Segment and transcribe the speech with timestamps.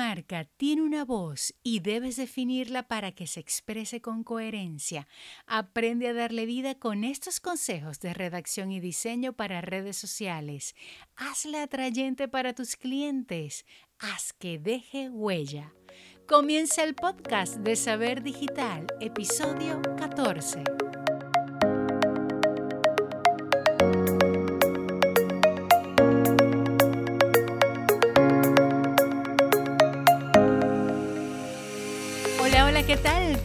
[0.00, 5.06] marca tiene una voz y debes definirla para que se exprese con coherencia.
[5.46, 10.74] Aprende a darle vida con estos consejos de redacción y diseño para redes sociales.
[11.16, 13.66] Hazla atrayente para tus clientes.
[13.98, 15.74] Haz que deje huella.
[16.26, 20.89] Comienza el podcast de Saber Digital, episodio 14.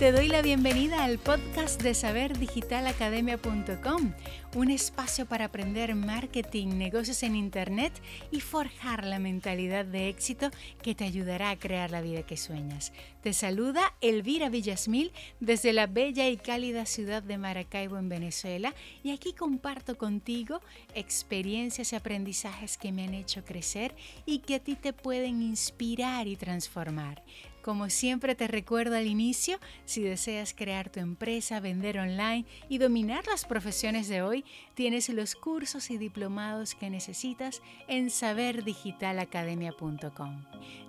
[0.06, 4.14] Te doy la bienvenida al podcast de saberdigitalacademia.com,
[4.54, 7.92] un espacio para aprender marketing, negocios en Internet
[8.30, 10.52] y forjar la mentalidad de éxito
[10.84, 12.94] que te ayudará a crear la vida que sueñas.
[13.24, 19.10] Te saluda Elvira Villasmil desde la bella y cálida ciudad de Maracaibo en Venezuela y
[19.10, 20.62] aquí comparto contigo
[20.94, 23.96] experiencias y aprendizajes que me han hecho crecer
[24.28, 27.24] y que a ti te pueden inspirar y transformar.
[27.66, 33.26] Como siempre te recuerdo al inicio, si deseas crear tu empresa, vender online y dominar
[33.26, 40.44] las profesiones de hoy, tienes los cursos y diplomados que necesitas en saberdigitalacademia.com.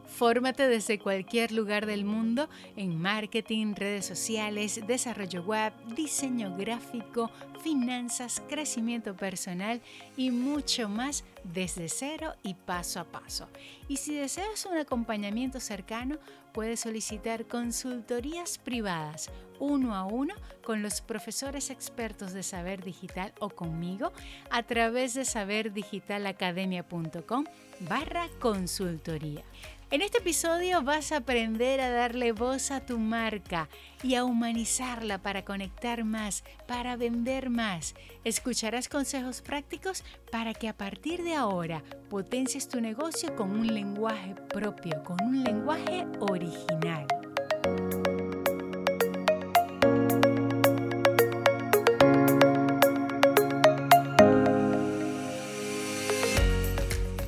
[0.07, 7.31] Fórmate desde cualquier lugar del mundo en marketing, redes sociales, desarrollo web, diseño gráfico,
[7.63, 9.81] finanzas, crecimiento personal
[10.17, 13.49] y mucho más desde cero y paso a paso.
[13.89, 16.19] Y si deseas un acompañamiento cercano,
[16.57, 23.51] puedes solicitar consultorías privadas uno a uno con los profesores expertos de Saber Digital o
[23.51, 24.11] conmigo
[24.51, 27.45] a través de saberdigitalacademia.com
[27.81, 29.45] barra consultoría.
[29.89, 33.69] En este episodio vas a aprender a darle voz a tu marca
[34.03, 37.95] y a humanizarla para conectar más, para vender más.
[38.25, 44.35] Escucharás consejos prácticos para que a partir de ahora potencies tu negocio con un lenguaje
[44.49, 47.07] propio, con un lenguaje original.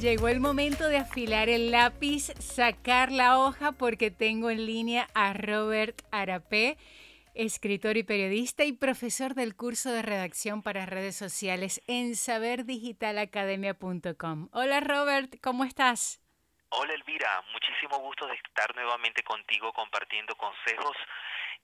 [0.08, 5.34] Llegó el momento de afilar el lápiz, sacar la hoja porque tengo en línea a
[5.34, 6.78] Robert Arapé,
[7.34, 14.48] escritor y periodista y profesor del curso de redacción para redes sociales en saberdigitalacademia.com.
[14.52, 16.22] Hola Robert, ¿cómo estás?
[16.70, 20.96] Hola Elvira, muchísimo gusto de estar nuevamente contigo compartiendo consejos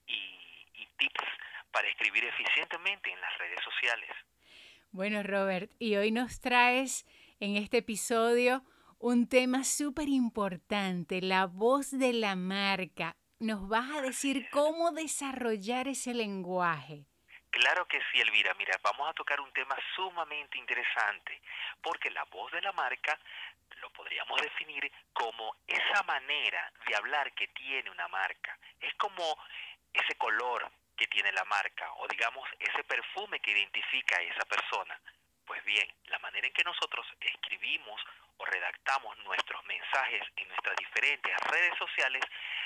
[0.05, 0.37] y,
[0.75, 1.25] y tips
[1.71, 4.11] para escribir eficientemente en las redes sociales.
[4.91, 7.07] Bueno Robert, y hoy nos traes
[7.39, 8.63] en este episodio
[8.99, 13.15] un tema súper importante, la voz de la marca.
[13.39, 17.05] Nos vas a decir cómo desarrollar ese lenguaje.
[17.49, 18.53] Claro que sí, Elvira.
[18.55, 21.41] Mira, vamos a tocar un tema sumamente interesante,
[21.81, 23.19] porque la voz de la marca
[23.81, 28.57] lo podríamos definir como esa manera de hablar que tiene una marca.
[28.79, 29.37] Es como
[29.93, 34.99] ese color que tiene la marca, o digamos ese perfume que identifica a esa persona.
[35.45, 38.01] Pues bien, la manera en que nosotros escribimos
[38.37, 42.23] o redactamos nuestros mensajes en nuestras diferentes redes sociales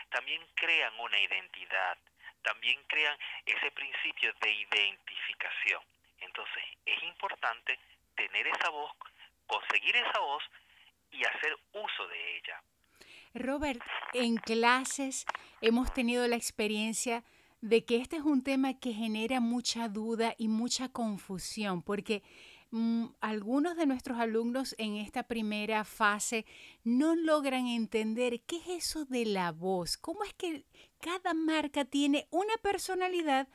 [0.09, 1.97] también crean una identidad,
[2.41, 5.81] también crean ese principio de identificación.
[6.21, 7.79] Entonces es importante
[8.15, 8.91] tener esa voz,
[9.45, 10.43] conseguir esa voz
[11.11, 12.61] y hacer uso de ella.
[13.33, 13.81] Robert,
[14.13, 15.25] en clases
[15.61, 17.23] hemos tenido la experiencia
[17.61, 22.23] de que este es un tema que genera mucha duda y mucha confusión, porque
[23.19, 26.45] algunos de nuestros alumnos en esta primera fase
[26.83, 30.65] no logran entender qué es eso de la voz, cómo es que
[30.99, 33.47] cada marca tiene una personalidad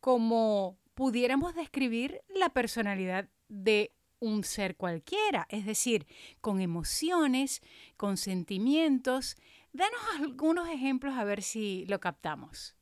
[0.00, 6.06] como pudiéramos describir la personalidad de un ser cualquiera, es decir,
[6.40, 7.60] con emociones,
[7.96, 9.36] con sentimientos.
[9.72, 12.76] Danos algunos ejemplos a ver si lo captamos.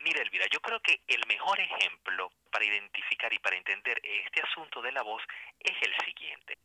[0.00, 4.80] Mira, Elvira, yo creo que el mejor ejemplo para identificar y para entender este asunto
[4.80, 5.22] de la voz
[5.60, 6.56] es el siguiente.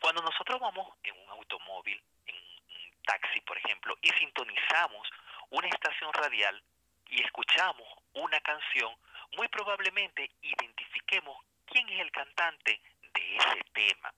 [0.00, 5.06] Cuando nosotros vamos en un automóvil, en un taxi, por ejemplo, y sintonizamos
[5.50, 6.62] una estación radial
[7.10, 8.90] y escuchamos una canción,
[9.36, 11.36] muy probablemente identifiquemos
[11.66, 12.80] quién es el cantante
[13.12, 14.14] de ese tema.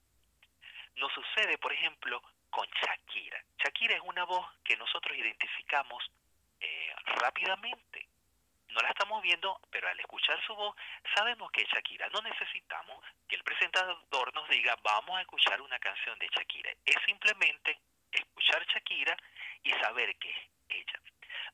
[0.95, 3.43] Nos sucede, por ejemplo, con Shakira.
[3.59, 6.09] Shakira es una voz que nosotros identificamos
[6.61, 8.07] eh, rápidamente
[8.69, 10.77] no la estamos viendo, pero al escuchar su voz
[11.15, 12.09] sabemos que es Shakira.
[12.11, 16.71] No necesitamos que el presentador nos diga vamos a escuchar una canción de Shakira.
[16.85, 17.79] Es simplemente
[18.13, 19.17] escuchar Shakira
[19.63, 21.01] y saber que es ella.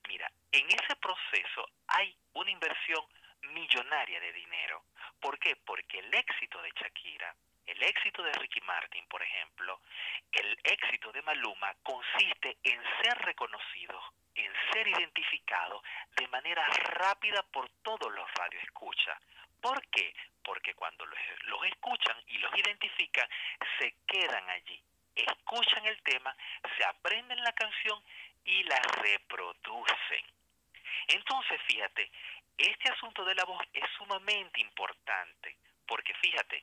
[0.09, 3.05] Mira, en ese proceso hay una inversión
[3.43, 4.85] millonaria de dinero.
[5.21, 5.57] ¿Por qué?
[5.57, 7.35] Porque el éxito de Shakira
[7.67, 9.81] el éxito de Ricky Martin, por ejemplo,
[10.33, 14.03] el éxito de Maluma consiste en ser reconocidos,
[14.35, 15.83] en ser identificados
[16.17, 19.19] de manera rápida por todos los radioescuchas.
[19.61, 20.15] ¿Por qué?
[20.43, 23.29] Porque cuando los, los escuchan y los identifican,
[23.79, 24.83] se quedan allí,
[25.15, 26.35] escuchan el tema,
[26.77, 28.03] se aprenden la canción
[28.45, 30.25] y la reproducen.
[31.09, 32.11] Entonces, fíjate,
[32.59, 35.57] este asunto de la voz es sumamente importante,
[35.87, 36.63] porque fíjate,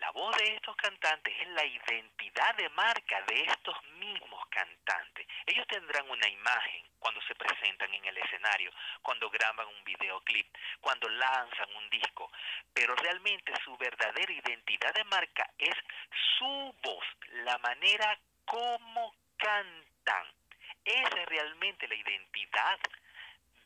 [0.00, 5.26] la voz de estos cantantes es la identidad de marca de estos mismos cantantes.
[5.46, 10.46] Ellos tendrán una imagen cuando se presentan en el escenario, cuando graban un videoclip,
[10.80, 12.32] cuando lanzan un disco,
[12.72, 15.76] pero realmente su verdadera identidad de marca es
[16.38, 17.04] su voz,
[17.44, 20.26] la manera como cantan.
[20.82, 22.78] Esa es realmente la identidad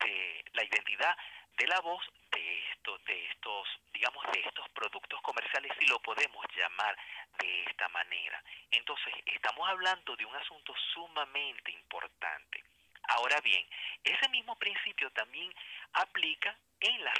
[0.00, 1.16] de la identidad
[1.56, 2.02] de la voz
[2.34, 6.96] de estos, de estos, digamos, de estos productos comerciales, si lo podemos llamar
[7.38, 8.42] de esta manera.
[8.70, 12.62] Entonces, estamos hablando de un asunto sumamente importante.
[13.08, 13.66] Ahora bien,
[14.02, 15.54] ese mismo principio también
[15.92, 17.19] aplica en las,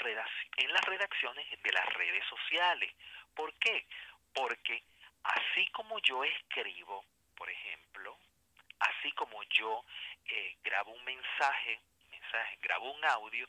[0.57, 2.93] en las redacciones de las redes sociales.
[3.35, 3.85] ¿Por qué?
[4.33, 4.83] Porque
[5.23, 8.17] así como yo escribo, por ejemplo,
[8.79, 9.83] así como yo
[10.25, 11.79] eh, grabo un mensaje,
[12.09, 13.47] mensaje, grabo un audio,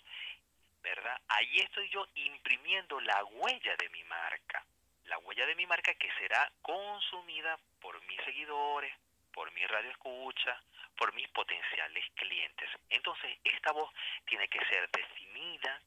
[0.86, 1.20] ¿verdad?
[1.26, 4.64] Ahí estoy yo imprimiendo la huella de mi marca,
[5.06, 8.94] la huella de mi marca que será consumida por mis seguidores,
[9.32, 10.62] por mi radio escucha,
[10.96, 12.70] por mis potenciales clientes.
[12.88, 13.92] Entonces, esta voz
[14.26, 15.82] tiene que ser definida,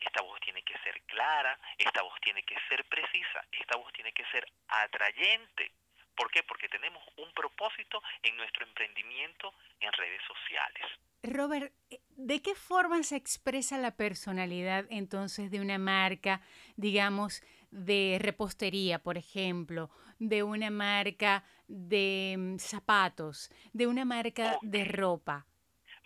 [0.00, 4.12] esta voz tiene que ser clara, esta voz tiene que ser precisa, esta voz tiene
[4.12, 5.72] que ser atrayente.
[6.18, 6.42] ¿Por qué?
[6.42, 10.84] Porque tenemos un propósito en nuestro emprendimiento en redes sociales.
[11.22, 11.72] Robert,
[12.16, 16.40] ¿de qué forma se expresa la personalidad entonces de una marca,
[16.74, 24.84] digamos, de repostería, por ejemplo, de una marca de mm, zapatos, de una marca de
[24.84, 25.46] ropa?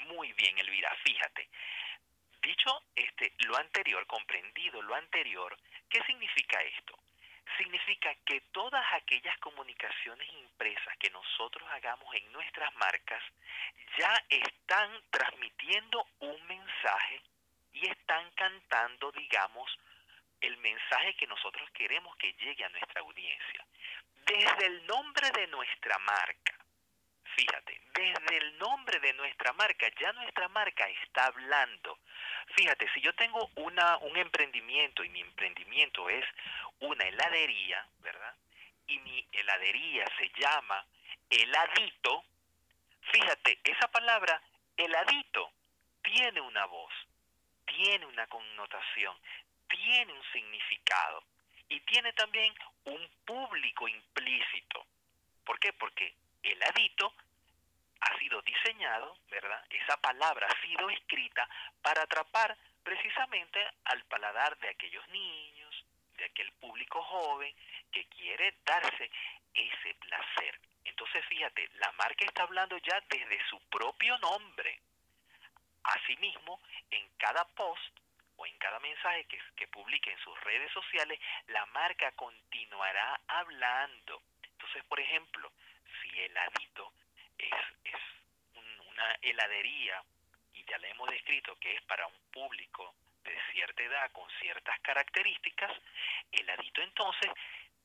[0.09, 1.49] Muy bien, Elvira, fíjate.
[2.43, 5.57] Dicho este, lo anterior, comprendido lo anterior,
[5.89, 7.02] ¿qué significa esto?
[7.63, 13.23] Significa que todas aquellas comunicaciones impresas que nosotros hagamos en nuestras marcas
[13.99, 17.23] ya están transmitiendo un mensaje
[17.73, 19.79] y están cantando, digamos,
[20.41, 23.65] el mensaje que nosotros queremos que llegue a nuestra audiencia.
[24.27, 26.62] Desde el nombre de nuestra marca,
[27.37, 31.99] fíjate, desde el nombre de nuestra marca, ya nuestra marca está hablando.
[32.57, 36.25] Fíjate, si yo tengo una, un emprendimiento y mi emprendimiento es
[36.81, 38.35] una heladería, ¿verdad?
[38.87, 40.85] Y mi heladería se llama
[41.31, 42.25] heladito,
[43.13, 44.41] fíjate, esa palabra
[44.77, 45.51] heladito
[46.03, 46.93] tiene una voz,
[47.65, 49.17] tiene una connotación,
[49.69, 51.25] tiene un significado
[51.69, 52.53] y tiene también
[52.85, 54.85] un público implícito.
[55.45, 55.73] ¿Por qué?
[55.73, 57.15] Porque heladito
[58.01, 59.65] ha sido diseñado, ¿verdad?
[59.71, 61.49] Esa palabra ha sido escrita
[61.83, 65.85] para atrapar precisamente al paladar de aquellos niños,
[66.17, 67.55] de aquel público joven
[67.93, 69.11] que quiere darse
[69.55, 70.59] ese placer.
[70.85, 74.81] Entonces, fíjate, la marca está hablando ya desde su propio nombre.
[75.85, 76.61] Asimismo,
[76.91, 77.99] en cada post
[78.37, 84.23] o en cada mensaje que, que publique en sus redes sociales, la marca continuará hablando.
[84.43, 85.53] Entonces, por ejemplo,
[86.17, 86.93] el adito
[87.39, 87.53] es,
[87.85, 88.01] es
[88.55, 90.03] una heladería,
[90.55, 94.79] y ya le hemos descrito que es para un público de cierta edad con ciertas
[94.81, 95.73] características,
[96.33, 97.31] el adito entonces,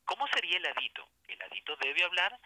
[0.05, 1.07] ¿cómo sería el adito?
[1.27, 2.39] El adito debe hablar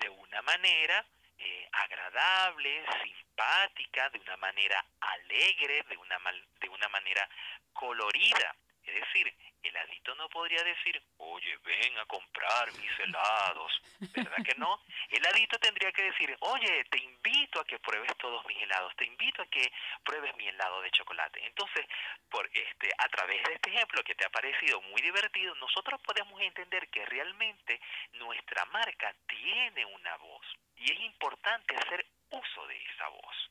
[0.00, 1.04] de una manera
[1.38, 6.18] eh, agradable, simpática, de una manera alegre, de una,
[6.60, 7.28] de una manera
[7.72, 8.54] colorida.
[8.84, 9.34] Es decir,
[9.66, 13.72] el adito no podría decir, oye, ven a comprar mis helados,
[14.14, 14.82] ¿verdad que no?
[15.10, 19.04] El adito tendría que decir, oye, te invito a que pruebes todos mis helados, te
[19.04, 19.72] invito a que
[20.04, 21.44] pruebes mi helado de chocolate.
[21.46, 21.86] Entonces,
[22.30, 26.40] por este, a través de este ejemplo que te ha parecido muy divertido, nosotros podemos
[26.40, 27.80] entender que realmente
[28.12, 30.46] nuestra marca tiene una voz
[30.76, 33.50] y es importante hacer uso de esa voz.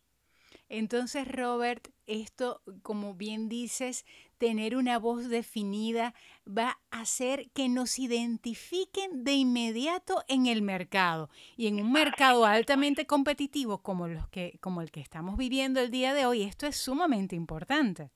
[0.69, 4.05] Entonces, Robert, esto, como bien dices,
[4.37, 6.13] tener una voz definida
[6.45, 12.45] va a hacer que nos identifiquen de inmediato en el mercado y en un mercado
[12.45, 16.67] altamente competitivo como los que como el que estamos viviendo el día de hoy, esto
[16.67, 18.09] es sumamente importante.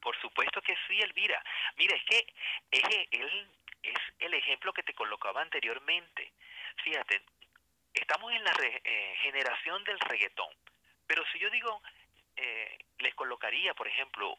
[0.00, 1.42] Por supuesto que sí, Elvira.
[1.76, 2.26] Mira, es que
[2.72, 2.82] es
[3.12, 3.48] el,
[3.82, 6.32] es el ejemplo que te colocaba anteriormente.
[6.82, 7.22] Fíjate,
[7.94, 8.52] estamos en la
[8.84, 10.52] eh, generación del reggaetón,
[11.12, 11.82] pero si yo digo
[12.36, 14.34] eh, les colocaría, por ejemplo,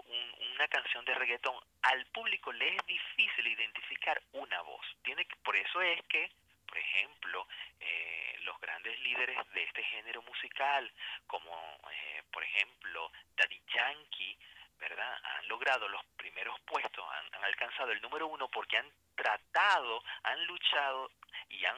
[0.56, 1.54] una canción de reggaetón,
[1.84, 4.84] al público le es difícil identificar una voz.
[5.04, 6.32] Tiene que, por eso es que,
[6.66, 7.48] por ejemplo,
[7.80, 10.92] eh, los grandes líderes de este género musical,
[11.28, 11.52] como
[11.92, 14.36] eh, por ejemplo Daddy Yankee,
[14.80, 15.18] ¿verdad?
[15.24, 21.12] Han logrado los primeros puestos, han, alcanzado el número uno porque han tratado, han luchado
[21.50, 21.78] y han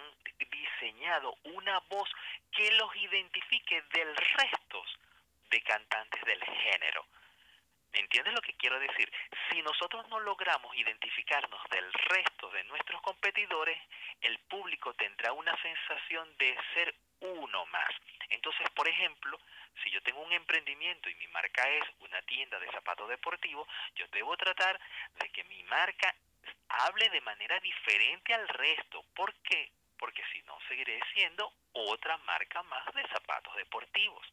[0.52, 2.10] diseñado una voz
[2.52, 4.84] que los identifique del resto
[5.50, 7.06] de cantantes del género.
[7.96, 9.10] ¿Me entiendes lo que quiero decir?
[9.50, 13.78] Si nosotros no logramos identificarnos del resto de nuestros competidores,
[14.20, 17.90] el público tendrá una sensación de ser uno más.
[18.32, 19.40] Entonces, por ejemplo,
[19.82, 24.06] si yo tengo un emprendimiento y mi marca es una tienda de zapatos deportivos, yo
[24.10, 24.78] debo tratar
[25.18, 26.14] de que mi marca
[26.68, 29.06] hable de manera diferente al resto.
[29.16, 29.72] ¿Por qué?
[29.98, 34.28] Porque si no, seguiré siendo otra marca más de zapatos deportivos.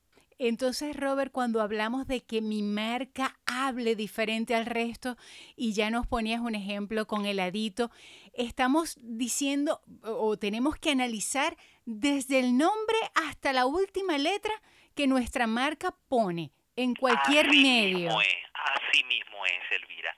[0.49, 5.16] Entonces, Robert, cuando hablamos de que mi marca hable diferente al resto,
[5.54, 7.92] y ya nos ponías un ejemplo con heladito,
[8.32, 14.52] estamos diciendo o tenemos que analizar desde el nombre hasta la última letra
[14.96, 18.11] que nuestra marca pone en cualquier medio.
[18.11, 20.16] así mismo es, Elvira.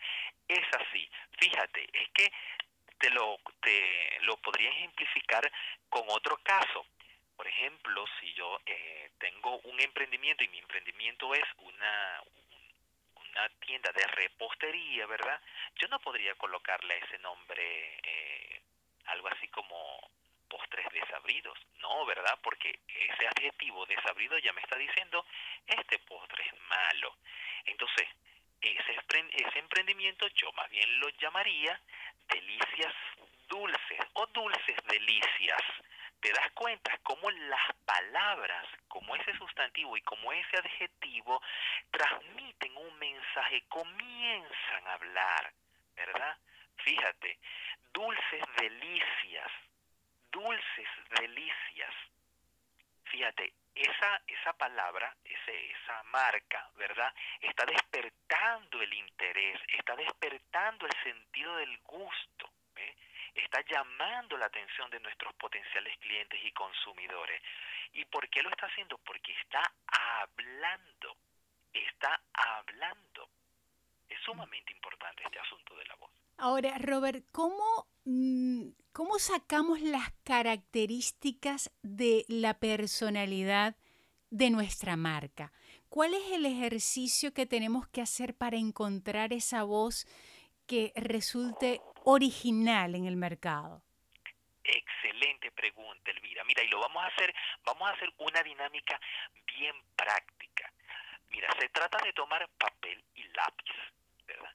[0.49, 1.07] Es así.
[1.39, 2.33] Fíjate, es que
[2.99, 5.53] te lo, te lo podría ejemplificar
[5.91, 6.87] con otro caso.
[7.37, 12.23] Por ejemplo, si yo eh, tengo un emprendimiento y mi emprendimiento es una,
[13.17, 15.41] una tienda de repostería, ¿verdad?
[15.77, 18.63] Yo no podría colocarle ese nombre, eh,
[19.07, 20.11] algo así como
[20.49, 21.59] postres desabridos.
[21.81, 22.39] No, ¿verdad?
[22.43, 25.25] Porque ese adjetivo desabrido ya me está diciendo,
[25.67, 27.17] este postre es malo.
[27.65, 28.09] Entonces,
[28.61, 28.97] ese,
[29.33, 31.79] ese emprendimiento yo más bien lo llamaría
[32.29, 32.95] delicias
[33.49, 35.63] dulces o dulces delicias
[36.25, 41.43] te das cuenta cómo las palabras, como ese sustantivo y como ese adjetivo,
[41.91, 45.53] transmiten un mensaje, comienzan a hablar,
[45.95, 46.39] ¿verdad?
[46.77, 47.39] Fíjate,
[47.93, 49.53] dulces delicias,
[50.33, 50.89] dulces
[51.21, 51.95] delicias.
[53.05, 57.13] Fíjate, esa, esa palabra, ese, esa marca, ¿verdad?
[57.39, 62.51] Está despertando el interés, está despertando el sentido del gusto
[63.35, 67.43] está llamando la atención de nuestros potenciales clientes y consumidores.
[67.93, 68.99] ¿Y por qué lo está haciendo?
[68.99, 71.17] Porque está hablando,
[71.73, 73.29] está hablando.
[74.09, 76.11] Es sumamente importante este asunto de la voz.
[76.37, 83.77] Ahora, Robert, ¿cómo, mm, ¿cómo sacamos las características de la personalidad
[84.31, 85.53] de nuestra marca?
[85.89, 90.07] ¿Cuál es el ejercicio que tenemos que hacer para encontrar esa voz
[90.67, 93.83] que resulte original en el mercado?
[94.63, 96.45] Excelente pregunta, Elvira.
[96.45, 97.35] Mira, y lo vamos a hacer,
[97.65, 98.99] vamos a hacer una dinámica
[99.47, 100.73] bien práctica.
[101.29, 103.75] Mira, se trata de tomar papel y lápiz,
[104.27, 104.53] ¿verdad?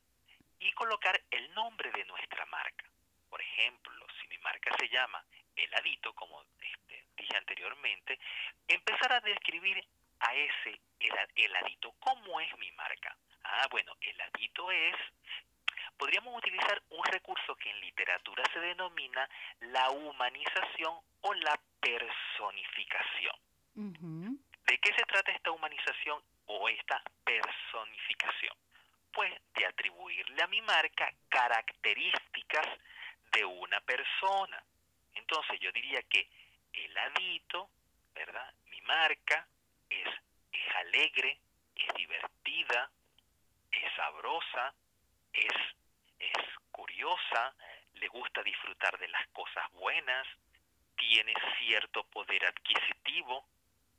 [0.60, 2.86] Y colocar el nombre de nuestra marca.
[3.30, 5.24] Por ejemplo, si mi marca se llama
[5.56, 8.18] Heladito, como este, dije anteriormente,
[8.68, 9.86] empezar a describir
[10.20, 10.80] a ese
[11.36, 11.94] heladito.
[12.00, 13.16] ¿Cómo es mi marca?
[13.44, 14.96] Ah, bueno, heladito es
[16.00, 19.30] podríamos utilizar un recurso que en literatura se denomina
[19.60, 23.36] la humanización o la personificación.
[23.76, 28.56] ¿De qué se trata esta humanización o esta personificación?
[29.12, 32.68] Pues de atribuirle a mi marca características
[33.34, 34.64] de una persona.
[35.14, 36.28] Entonces yo diría que
[36.74, 37.70] el adito,
[38.16, 38.54] ¿verdad?
[38.72, 39.46] Mi marca
[39.90, 40.08] es,
[40.52, 41.38] es alegre,
[41.76, 42.90] es divertida,
[43.72, 44.74] es sabrosa,
[45.34, 45.79] es
[46.20, 46.38] es
[46.72, 47.56] curiosa,
[47.94, 50.28] le gusta disfrutar de las cosas buenas,
[50.96, 53.46] tiene cierto poder adquisitivo.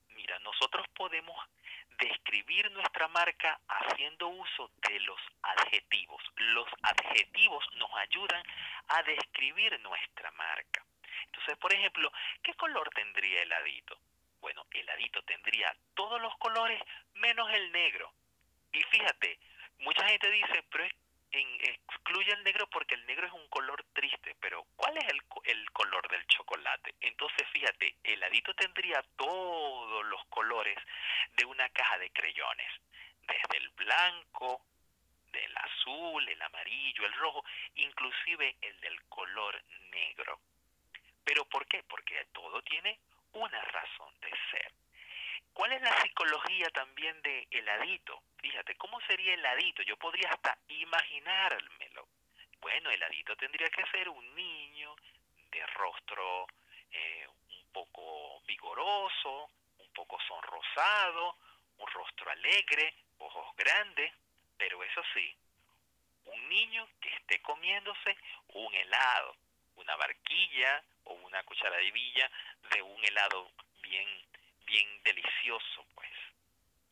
[0.08, 1.36] Mira, nosotros podemos
[1.98, 6.22] describir nuestra marca haciendo uso de los adjetivos.
[6.36, 8.42] Los adjetivos nos ayudan
[8.88, 10.84] a describir nuestra marca.
[11.26, 12.10] Entonces, por ejemplo,
[12.42, 13.98] ¿qué color tendría el adito?
[14.40, 16.80] Bueno, el adito tendría todos los colores
[17.14, 18.12] menos el negro.
[18.72, 19.38] Y fíjate,
[19.78, 20.94] mucha gente dice, pero es
[22.10, 26.08] excluye el negro porque el negro es un color triste, pero ¿cuál es el, color
[26.10, 26.92] del chocolate?
[27.00, 30.76] Entonces, fíjate, el adito tendría todos los colores
[31.36, 32.72] de una caja de creyones,
[33.28, 34.60] desde el blanco,
[35.30, 37.44] del azul, el amarillo, el rojo,
[37.76, 39.62] inclusive el del color
[39.92, 40.40] negro.
[41.24, 41.84] ¿Pero por qué?
[41.84, 42.98] Porque todo tiene
[43.34, 44.79] una razón de ser.
[45.60, 48.22] ¿Cuál es la psicología también de heladito?
[48.38, 49.82] Fíjate, ¿cómo sería heladito?
[49.82, 52.08] Yo podría hasta imaginármelo.
[52.62, 54.96] Bueno, heladito tendría que ser un niño
[55.50, 56.46] de rostro
[56.90, 61.36] eh, un poco vigoroso, un poco sonrosado,
[61.76, 64.14] un rostro alegre, ojos grandes,
[64.56, 65.36] pero eso sí,
[66.24, 68.16] un niño que esté comiéndose
[68.54, 69.36] un helado,
[69.76, 72.30] una barquilla o una cucharadilla
[72.72, 73.50] de un helado
[73.82, 74.08] bien,
[74.70, 76.10] bien delicioso, pues.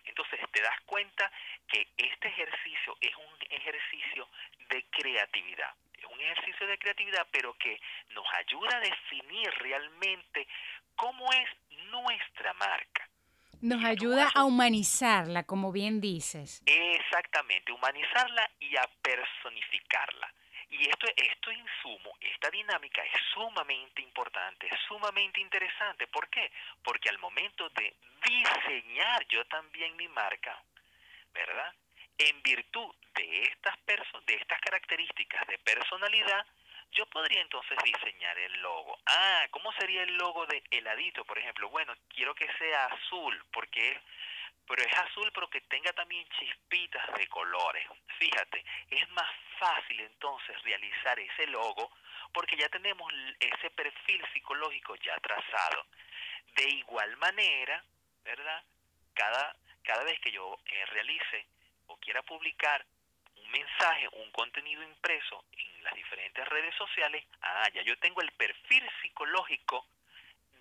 [0.04, 1.30] Entonces te das cuenta
[1.68, 4.28] que este ejercicio es un ejercicio
[4.70, 5.74] de creatividad.
[5.96, 7.80] Es un ejercicio de creatividad, pero que
[8.10, 10.46] nos ayuda a definir realmente
[10.96, 11.48] cómo es
[11.90, 13.08] nuestra marca.
[13.60, 16.62] Nos ayuda a humanizarla, como bien dices.
[16.64, 20.32] Exactamente, humanizarla y a personificarla.
[20.70, 26.06] Y esto, esto insumo, esta dinámica es sumamente importante, es sumamente interesante.
[26.08, 26.50] ¿Por qué?
[26.82, 27.94] Porque al momento de
[28.24, 30.62] diseñar yo también mi marca,
[31.32, 31.74] ¿verdad?
[32.18, 33.74] En virtud de estas,
[34.26, 36.46] de estas características de personalidad,
[36.92, 38.98] yo podría entonces diseñar el logo.
[39.06, 41.68] Ah, ¿cómo sería el logo de heladito, por ejemplo?
[41.68, 44.00] Bueno, quiero que sea azul, porque
[44.68, 47.86] pero es azul pero que tenga también chispitas de colores.
[48.18, 51.90] Fíjate, es más fácil entonces realizar ese logo
[52.32, 55.86] porque ya tenemos ese perfil psicológico ya trazado.
[56.54, 57.82] De igual manera,
[58.24, 58.62] ¿verdad?
[59.14, 61.46] Cada, cada vez que yo eh, realice
[61.86, 62.84] o quiera publicar
[63.36, 68.30] un mensaje, un contenido impreso en las diferentes redes sociales, ah, ya yo tengo el
[68.32, 69.86] perfil psicológico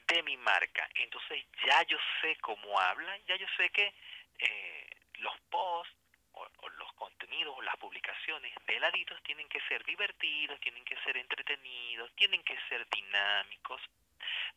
[0.08, 0.88] de mi marca.
[0.96, 3.94] Entonces ya yo sé cómo habla, ya yo sé que
[4.40, 5.94] eh, los posts
[6.34, 11.18] o, los contenidos o las publicaciones de laditos tienen que ser divertidos, tienen que ser
[11.18, 13.82] entretenidos, tienen que ser dinámicos.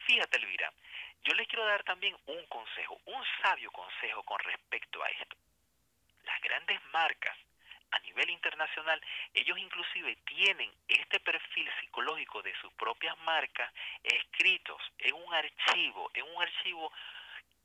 [0.06, 0.72] Fíjate, Elvira,
[1.24, 5.36] yo les quiero dar también un consejo, un sabio consejo con respecto a esto.
[6.24, 7.36] Las grandes marcas
[7.92, 9.00] a nivel internacional,
[9.34, 16.24] ellos inclusive tienen este perfil psicológico de sus propias marcas escritos en un archivo, en
[16.24, 16.92] un archivo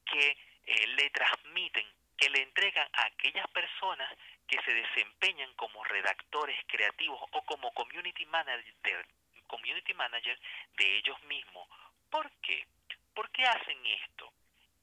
[0.05, 1.85] que eh, le transmiten,
[2.17, 4.09] que le entregan a aquellas personas
[4.47, 9.05] que se desempeñan como redactores creativos o como community manager,
[9.47, 10.39] community manager
[10.77, 11.67] de ellos mismos.
[12.09, 12.65] ¿Por qué?
[13.13, 14.31] ¿Por qué hacen esto?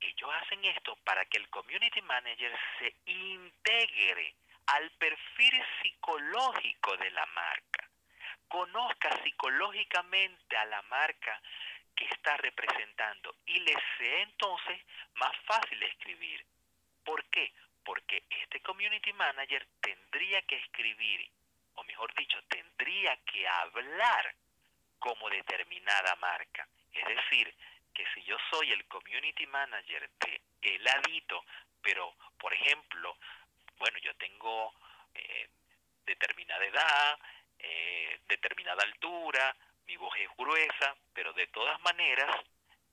[0.00, 4.34] Ellos hacen esto para que el community manager se integre
[4.66, 7.88] al perfil psicológico de la marca,
[8.48, 11.40] conozca psicológicamente a la marca
[11.94, 14.80] que está representando y le sea entonces
[15.14, 16.44] más fácil escribir.
[17.04, 17.52] ¿Por qué?
[17.84, 21.28] Porque este community manager tendría que escribir,
[21.74, 24.34] o mejor dicho, tendría que hablar
[24.98, 26.68] como determinada marca.
[26.92, 27.54] Es decir,
[27.92, 31.44] que si yo soy el community manager de Heladito,
[31.82, 33.16] pero por ejemplo
[33.82, 34.72] bueno, yo tengo
[35.12, 35.48] eh,
[36.06, 37.18] determinada edad,
[37.58, 42.30] eh, determinada altura, mi voz es gruesa, pero de todas maneras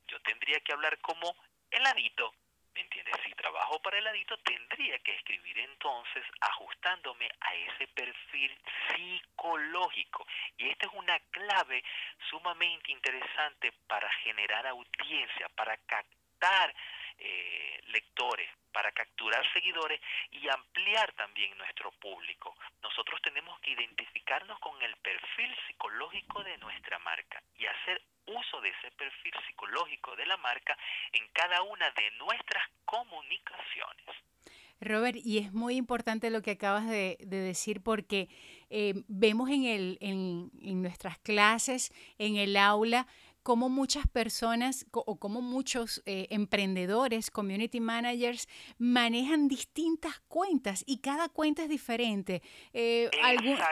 [0.07, 1.35] yo tendría que hablar como
[1.69, 2.33] heladito,
[2.73, 3.13] ¿me entiendes?
[3.23, 10.25] Si trabajo para heladito tendría que escribir entonces ajustándome a ese perfil psicológico.
[10.57, 11.83] Y esta es una clave
[12.31, 16.73] sumamente interesante para generar audiencia, para captar
[17.19, 19.99] eh, lectores, para capturar seguidores
[20.31, 22.55] y ampliar también nuestro público.
[22.81, 28.69] Nosotros tenemos que identificarnos con el perfil psicológico de nuestra marca y hacer uso de
[28.69, 30.77] ese perfil psicológico de la marca
[31.13, 34.15] en cada una de nuestras comunicaciones.
[34.81, 38.29] Robert, y es muy importante lo que acabas de, decir porque
[38.69, 43.05] eh, vemos en, el, en, en nuestras clases, en el aula,
[43.49, 51.29] cómo muchas personas o cómo muchos eh, emprendedores, community managers, manejan distintas cuentas y cada
[51.29, 52.43] cuenta es diferente.
[52.73, 53.09] Eh,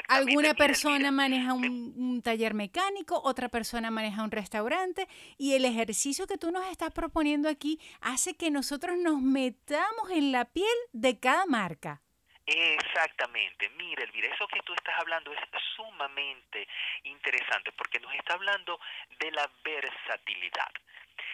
[0.08, 6.40] alguna persona maneja un, taller mecánico, otra persona maneja un restaurante y el ejercicio que
[6.40, 11.46] tú nos estás proponiendo aquí hace que nosotros nos metamos en la piel de cada
[11.46, 12.02] marca.
[12.50, 15.40] Exactamente, mira Elvira, eso que tú estás hablando es
[15.76, 16.66] sumamente
[17.04, 18.80] interesante porque nos está hablando
[19.20, 20.72] de la versatilidad.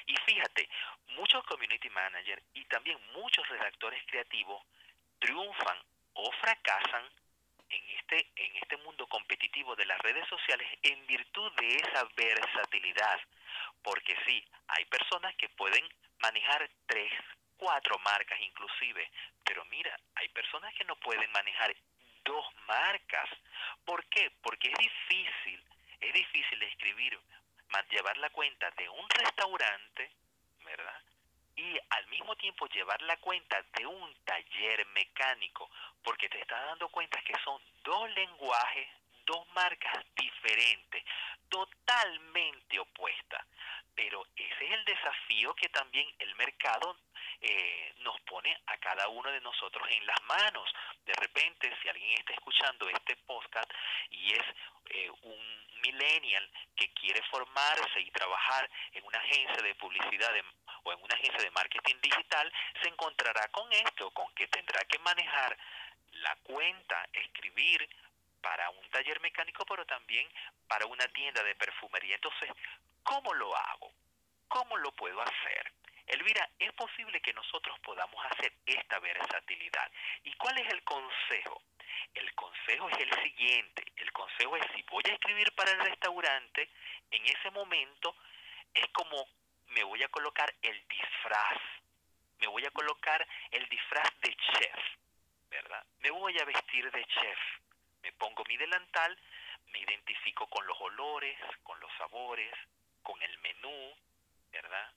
[0.08, 0.67] Y fíjate,
[1.10, 4.63] muchos community managers y también muchos redactores creativos
[5.19, 5.78] triunfan
[6.13, 7.04] o fracasan
[7.69, 13.19] en este, en este mundo competitivo de las redes sociales en virtud de esa versatilidad.
[13.84, 15.88] Porque sí, hay personas que pueden
[16.19, 17.12] manejar tres,
[17.58, 19.10] cuatro marcas inclusive,
[19.44, 21.76] pero mira, hay personas que no pueden manejar
[22.24, 23.30] dos marcas.
[23.86, 24.32] ¿Por qué?
[24.42, 25.63] Porque es difícil,
[26.00, 27.20] es difícil escribir,
[27.89, 30.12] llevar la cuenta de un restaurante,
[30.63, 31.02] ¿verdad?
[31.56, 35.70] Y al mismo tiempo llevar la cuenta de un taller mecánico,
[36.04, 38.88] porque te estás dando cuenta que son dos lenguajes,
[39.25, 41.03] dos marcas diferentes,
[41.49, 43.45] totalmente opuestas.
[43.95, 46.97] Pero ese es el desafío que también el mercado
[47.41, 50.73] eh, nos pone a cada uno de nosotros en las manos.
[51.05, 53.71] De repente, si alguien está escuchando este podcast
[54.09, 54.43] y es
[54.89, 60.31] eh, un millennial que quiere formarse y trabajar en una agencia de publicidad
[60.83, 64.99] o en una agencia de marketing digital, se encontrará con esto, con que tendrá que
[64.99, 65.57] manejar
[66.13, 67.89] la cuenta, escribir
[68.43, 70.29] para un taller mecánico, pero también
[70.67, 72.15] para una tienda de perfumería.
[72.15, 72.51] Entonces,
[73.01, 73.91] ¿cómo lo hago?
[74.49, 75.71] ¿Cómo lo puedo hacer?
[76.06, 79.89] Elvira, es posible que nosotros podamos hacer esta versatilidad.
[80.25, 81.63] ¿Y cuál es el consejo?
[82.13, 83.84] El consejo es el siguiente.
[83.95, 86.69] El consejo es si voy a escribir para el restaurante,
[87.10, 88.15] en ese momento
[88.73, 89.25] es como
[89.67, 91.62] me voy a colocar el disfraz.
[92.39, 94.79] Me voy a colocar el disfraz de chef,
[95.49, 95.86] ¿verdad?
[95.99, 97.39] Me voy a vestir de chef.
[98.04, 99.18] Me pongo mi delantal,
[99.72, 102.54] me identifico con los olores, con los sabores,
[103.02, 103.96] con el menú,
[104.52, 104.92] ¿verdad?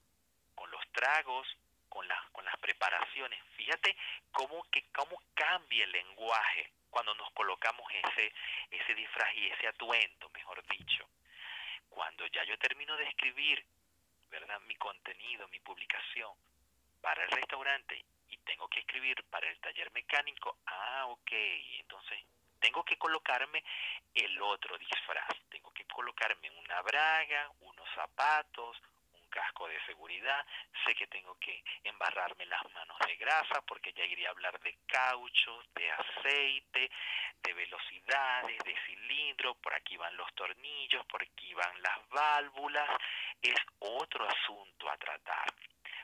[0.53, 1.47] Con los tragos,
[1.89, 3.41] con las, con las preparaciones.
[3.55, 3.95] Fíjate
[4.31, 8.33] cómo, que, cómo cambia el lenguaje cuando nos colocamos ese,
[8.71, 11.07] ese disfraz y ese atuendo, mejor dicho.
[11.89, 13.65] Cuando ya yo termino de escribir,
[14.29, 14.59] ¿verdad?
[14.61, 16.33] Mi contenido, mi publicación
[17.01, 21.31] para el restaurante y tengo que escribir para el taller mecánico, ah, ok,
[21.79, 22.19] entonces
[22.59, 23.63] tengo que colocarme
[24.13, 28.77] el otro disfraz, tengo que colocarme una braga, unos zapatos,
[29.29, 30.45] casco de seguridad,
[30.85, 34.75] sé que tengo que embarrarme las manos de grasa porque ya iría a hablar de
[34.87, 36.89] caucho, de aceite,
[37.43, 42.89] de velocidades, de cilindro, por aquí van los tornillos, por aquí van las válvulas,
[43.41, 45.53] es otro asunto a tratar.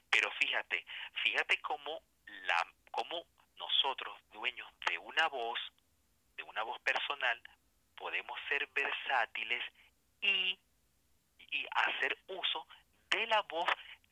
[0.10, 0.86] Pero fíjate,
[1.24, 3.26] fíjate cómo la cómo
[3.58, 5.60] nosotros dueños de una voz,
[6.36, 7.42] de una voz personal,
[7.96, 9.64] podemos ser versátiles
[10.22, 10.58] y,
[11.52, 12.68] y hacer uso
[13.10, 13.70] de la voz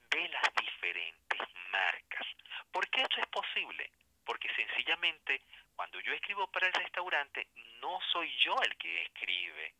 [0.10, 1.40] de las diferentes
[1.72, 2.28] marcas.
[2.72, 3.92] ¿Por qué esto es posible?
[4.26, 5.42] Porque sencillamente
[5.76, 7.48] cuando yo escribo para el restaurante
[7.80, 9.74] no soy yo el que escribe,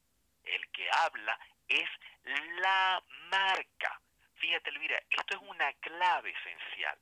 [0.44, 1.90] el que habla es
[2.24, 4.02] la marca.
[4.36, 6.98] Fíjate, Elvira, esto es una clave esencial.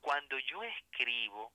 [0.00, 1.52] Cuando yo escribo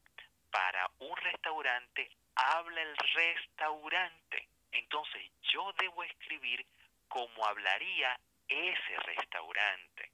[0.50, 4.48] para un restaurante, habla el restaurante.
[4.72, 6.66] Entonces yo debo escribir
[7.08, 10.12] como hablaría ese restaurante.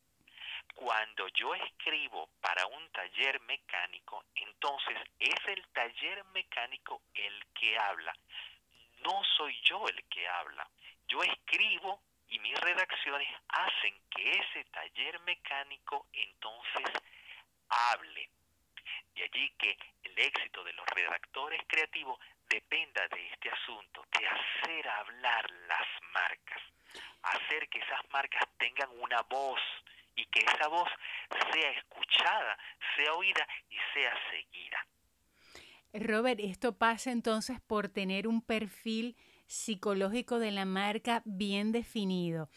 [0.76, 8.16] Cuando yo escribo para un taller mecánico, entonces es el taller mecánico el que habla.
[9.04, 10.68] No soy yo el que habla.
[11.08, 17.02] Yo escribo y mis redacciones hacen que ese taller mecánico entonces
[17.70, 18.30] hable.
[19.14, 19.78] De allí que
[20.16, 26.62] el éxito de los redactores creativos dependa de este asunto, de hacer hablar las marcas
[27.24, 29.60] hacer que esas marcas tengan una voz
[30.16, 30.90] y que esa voz
[31.52, 32.58] sea escuchada,
[32.96, 34.88] sea oída y sea seguida.
[35.94, 39.16] Robert, esto pasa entonces por tener un perfil
[39.48, 42.50] psicológico de la marca bien definido.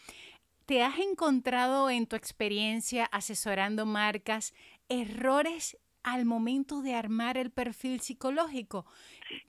[0.65, 4.53] ¿Te has encontrado en tu experiencia asesorando marcas
[4.89, 8.85] errores al momento de armar el perfil psicológico?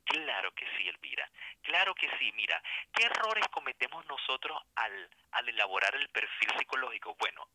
[0.04, 1.30] Claro que sí, Elvira.
[1.62, 2.32] Claro que sí.
[2.32, 2.60] Mira,
[2.92, 7.14] ¿qué errores cometemos nosotros al, al elaborar el perfil psicológico?
[7.20, 7.46] Bueno,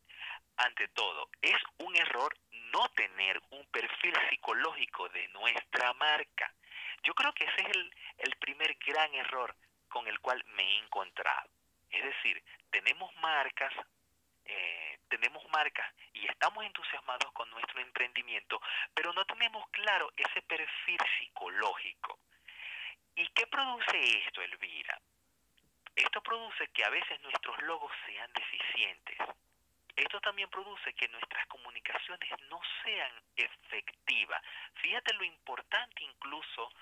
[0.56, 2.34] ante todo, es un error
[2.72, 6.52] no tener un perfil psicológico de nuestra marca.
[7.02, 9.54] Yo creo que ese es el, el primer gran error
[9.88, 11.50] con el cual me he encontrado.
[11.90, 13.72] Es decir, tenemos marcas
[14.46, 14.83] eh,
[15.16, 18.60] tenemos marcas y estamos entusiasmados con nuestro emprendimiento,
[18.92, 22.18] pero no tenemos claro ese perfil psicológico.
[23.14, 23.96] ¿Y qué produce
[24.26, 25.00] esto, Elvira?
[25.94, 29.18] Esto produce que a veces nuestros logos sean deficientes.
[29.94, 34.42] Esto también produce que nuestras comunicaciones no sean efectivas.
[34.82, 36.72] Fíjate lo importante incluso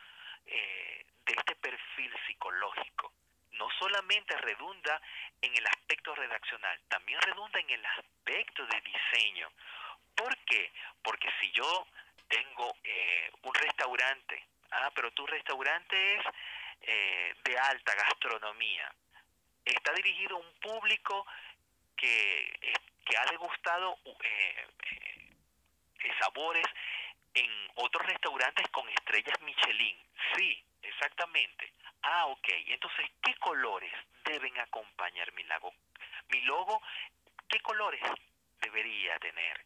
[0.46, 3.12] eh, de este perfil psicológico
[3.52, 5.00] no solamente redunda
[5.40, 9.50] en el aspecto redaccional, también redunda en el aspecto de diseño.
[10.14, 10.72] ¿Por qué?
[11.02, 11.86] Porque si yo
[12.28, 16.24] tengo eh, un restaurante, ah, pero tu restaurante es
[16.82, 18.92] eh, de alta gastronomía,
[19.64, 21.26] está dirigido a un público
[21.96, 23.98] que, eh, que ha degustado
[26.22, 26.64] sabores
[27.34, 29.96] en otros restaurantes con estrellas Michelin.
[30.36, 31.72] Sí, exactamente.
[32.02, 32.48] Ah, ok.
[32.66, 33.92] Entonces, ¿qué colores
[34.24, 35.72] deben acompañar mi logo?
[36.28, 36.82] Mi logo,
[37.48, 38.02] ¿qué colores
[38.60, 39.64] debería tener?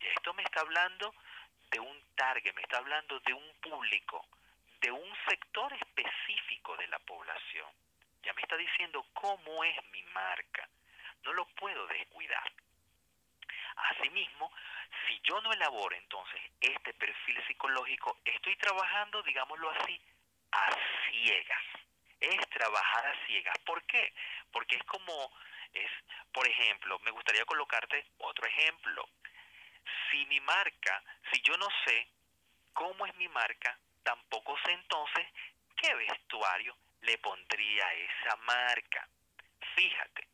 [0.00, 1.14] Esto me está hablando
[1.70, 4.26] de un target, me está hablando de un público,
[4.80, 7.68] de un sector específico de la población.
[8.22, 10.68] Ya me está diciendo cómo es mi marca.
[11.24, 12.52] No lo puedo descuidar.
[13.76, 14.52] Asimismo,
[15.06, 20.00] si yo no elaboro entonces este perfil psicológico, estoy trabajando, digámoslo así,
[20.52, 20.70] a
[21.10, 21.62] ciegas.
[22.20, 23.58] Es trabajar a ciegas.
[23.66, 24.12] ¿Por qué?
[24.50, 25.30] Porque es como,
[25.72, 25.90] es,
[26.32, 29.08] por ejemplo, me gustaría colocarte otro ejemplo.
[30.10, 32.08] Si mi marca, si yo no sé
[32.72, 35.26] cómo es mi marca, tampoco sé entonces
[35.76, 39.08] qué vestuario le pondría a esa marca.
[39.74, 40.26] Fíjate,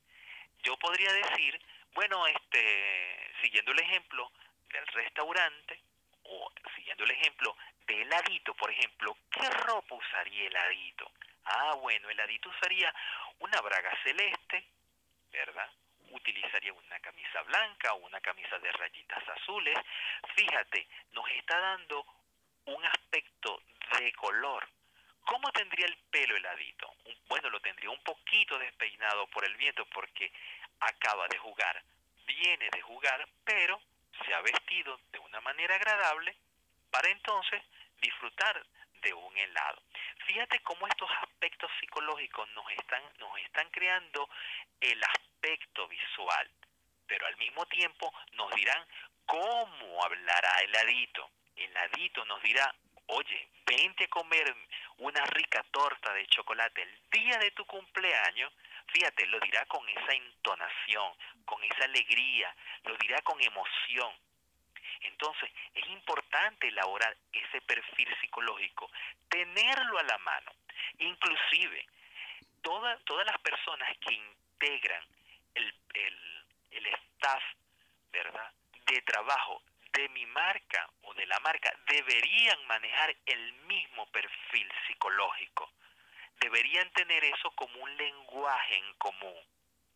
[0.63, 1.61] yo podría decir,
[1.95, 4.31] bueno, este, siguiendo el ejemplo
[4.73, 5.81] del restaurante,
[6.25, 11.11] o siguiendo el ejemplo de heladito, por ejemplo, ¿qué ropa usaría heladito?
[11.45, 12.95] Ah, bueno, heladito usaría
[13.41, 14.65] una braga celeste,
[15.33, 15.69] ¿verdad?
[16.11, 19.79] Utilizaría una camisa blanca o una camisa de rayitas azules.
[20.37, 22.07] Fíjate, nos está dando
[22.67, 23.63] un aspecto
[23.99, 24.69] de color.
[25.25, 26.95] ¿Cómo tendría el pelo heladito?
[27.29, 30.33] Bueno, lo tendría un poquito despeinado por el viento porque
[30.81, 31.83] acaba de jugar,
[32.27, 33.81] viene de jugar, pero
[34.25, 36.37] se ha vestido de una manera agradable
[36.91, 37.63] para entonces
[38.01, 38.65] disfrutar
[39.03, 39.83] de un helado.
[40.27, 44.29] Fíjate cómo estos aspectos psicológicos nos están, nos están creando
[44.81, 46.51] el aspecto visual,
[47.07, 48.87] pero al mismo tiempo nos dirán
[49.27, 51.31] cómo hablará heladito.
[51.57, 52.75] Heladito nos dirá,
[53.07, 54.55] oye, vente a comer
[54.99, 58.53] una rica torta de chocolate el día de tu cumpleaños
[58.93, 61.13] Fíjate, lo dirá con esa entonación,
[61.45, 64.13] con esa alegría, lo dirá con emoción.
[65.03, 68.91] Entonces, es importante elaborar ese perfil psicológico,
[69.29, 70.53] tenerlo a la mano.
[70.99, 71.87] Inclusive,
[72.63, 75.05] todas las personas que integran
[75.55, 77.43] el, el, el staff,
[78.13, 78.53] ¿verdad?,
[78.87, 85.71] de trabajo de mi marca o de la marca deberían manejar el mismo perfil psicológico
[86.41, 89.45] deberían tener eso como un lenguaje en común.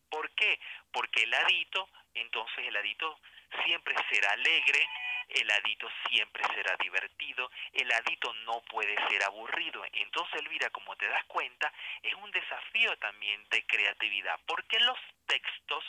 [0.09, 0.59] ¿Por qué?
[0.91, 3.19] Porque el adito, entonces el adito
[3.63, 4.87] siempre será alegre,
[5.29, 9.83] el adito siempre será divertido, el adito no puede ser aburrido.
[9.91, 11.71] Entonces, Elvira, como te das cuenta,
[12.03, 15.83] es un desafío también de creatividad, porque los textos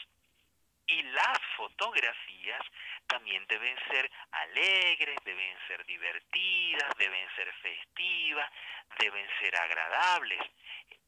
[0.87, 2.63] y las fotografías
[3.07, 8.51] también deben ser alegres, deben ser divertidas, deben ser festivas,
[8.99, 10.41] deben ser agradables.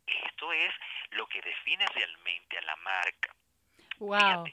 [0.07, 0.73] Esto es
[1.11, 3.35] lo que define realmente a la marca.
[3.99, 4.45] Wow.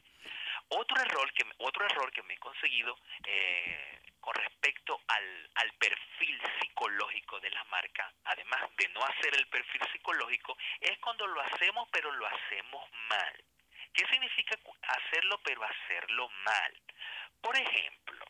[0.69, 6.41] otro error que otro error que me he conseguido eh, con respecto al, al perfil
[6.59, 11.87] psicológico de la marca, además de no hacer el perfil psicológico, es cuando lo hacemos
[11.91, 13.43] pero lo hacemos mal.
[13.93, 16.73] ¿Qué significa hacerlo pero hacerlo mal?
[17.45, 18.25] Por ejemplo,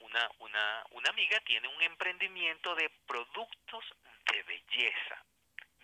[0.00, 3.84] una, una, una amiga tiene un emprendimiento de productos
[4.32, 5.24] de belleza,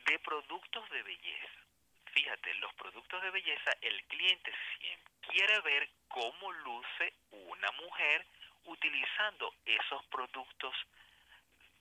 [0.06, 1.60] de productos de belleza.
[2.06, 8.26] Fíjate, los productos de belleza, el cliente siempre quiere ver cómo luce una mujer
[8.64, 10.74] utilizando esos productos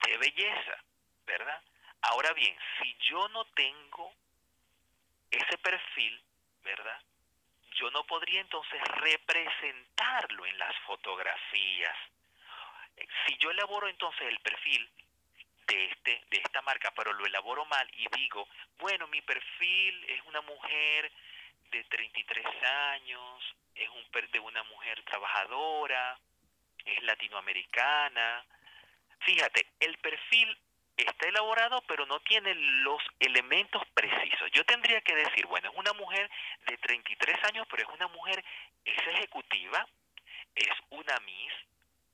[0.06, 0.78] de belleza,
[1.26, 1.60] ¿verdad?
[2.02, 4.14] Ahora bien, si yo no tengo
[5.28, 6.22] ese perfil,
[6.62, 7.02] ¿verdad?
[7.74, 11.96] Yo no podría entonces representarlo en las fotografías.
[13.26, 14.88] Si yo elaboro entonces el perfil
[15.66, 20.22] de este de esta marca, pero lo elaboro mal y digo, bueno, mi perfil es
[20.26, 21.10] una mujer
[21.70, 22.46] de 33
[22.92, 26.18] años, es un de una mujer trabajadora,
[26.84, 28.44] es latinoamericana.
[29.20, 30.56] Fíjate, el perfil
[30.96, 34.50] está elaborado, pero no tiene los elementos precisos.
[34.52, 36.30] Yo tendría que decir, bueno, es una mujer
[36.66, 38.44] de 33 años, pero es una mujer,
[38.84, 39.86] es ejecutiva,
[40.54, 41.52] es una Miss,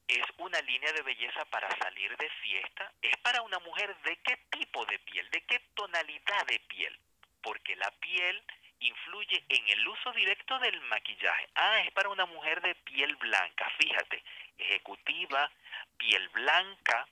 [0.09, 4.37] es una línea de belleza para salir de fiesta, es para una mujer de qué
[4.51, 6.99] tipo de piel, de qué tonalidad de piel,
[7.43, 8.43] porque la piel
[8.81, 11.49] influye en el uso directo del maquillaje.
[11.55, 14.23] Ah, es para una mujer de piel blanca, fíjate,
[14.59, 15.51] ejecutiva,
[15.99, 17.07] piel blanca,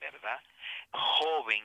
[0.00, 0.40] ¿verdad?
[0.96, 1.64] Joven.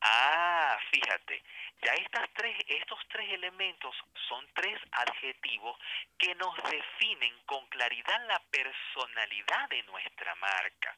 [0.00, 1.42] Ah, fíjate,
[1.82, 3.94] ya estas tres, estos tres elementos
[4.28, 5.78] son tres adjetivos
[6.18, 10.96] que nos definen con claridad la personalidad de nuestra marca,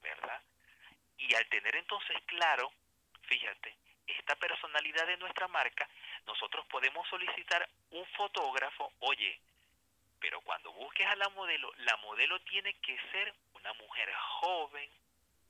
[0.00, 0.42] ¿verdad?
[1.18, 2.72] Y al tener entonces claro,
[3.22, 5.88] fíjate, esta personalidad de nuestra marca,
[6.26, 9.40] nosotros podemos solicitar un fotógrafo, oye,
[10.18, 14.90] pero cuando busques a la modelo, la modelo tiene que ser una mujer joven,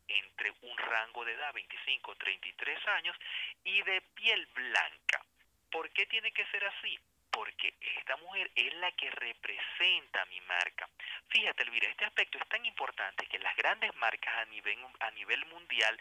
[0.08, 3.16] entre un rango de edad 25 33 años
[3.64, 5.24] y de piel blanca.
[5.70, 6.98] ¿Por qué tiene que ser así?
[7.30, 10.88] Porque esta mujer es la que representa mi marca.
[11.28, 15.44] Fíjate, Elvira, este aspecto es tan importante que las grandes marcas a nivel, a nivel
[15.46, 15.98] mundial,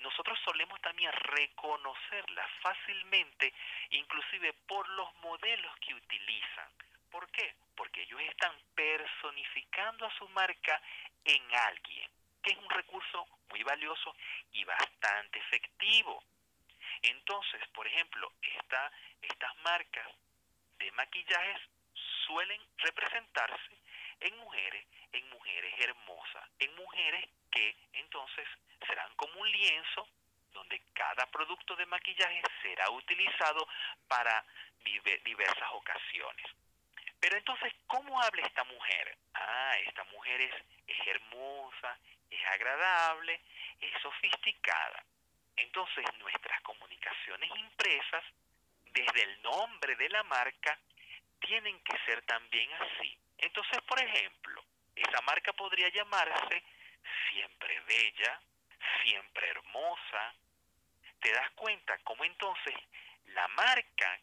[0.00, 3.52] nosotros solemos también reconocerlas fácilmente,
[3.90, 6.68] inclusive por los modelos que utilizan
[7.12, 7.54] ¿Por qué?
[7.76, 10.80] Porque ellos están personificando a su marca
[11.26, 12.10] en alguien,
[12.42, 14.16] que es un recurso muy valioso
[14.52, 16.24] y bastante efectivo.
[17.02, 20.08] Entonces, por ejemplo, estas marcas
[20.78, 21.60] de maquillajes
[22.26, 23.76] suelen representarse
[24.20, 28.48] en mujeres, en mujeres hermosas, en mujeres que entonces
[28.86, 30.08] serán como un lienzo
[30.52, 33.68] donde cada producto de maquillaje será utilizado
[34.08, 34.44] para
[35.24, 36.61] diversas ocasiones.
[37.22, 39.16] Pero entonces, ¿cómo habla esta mujer?
[39.34, 40.54] Ah, esta mujer es,
[40.88, 41.96] es hermosa,
[42.28, 43.40] es agradable,
[43.80, 45.04] es sofisticada.
[45.54, 48.24] Entonces, nuestras comunicaciones impresas,
[48.86, 50.76] desde el nombre de la marca,
[51.38, 53.16] tienen que ser también así.
[53.38, 54.64] Entonces, por ejemplo,
[54.96, 56.60] esa marca podría llamarse
[57.30, 58.40] siempre bella,
[59.04, 60.34] siempre hermosa.
[61.20, 62.74] ¿Te das cuenta cómo entonces
[63.26, 64.18] la marca,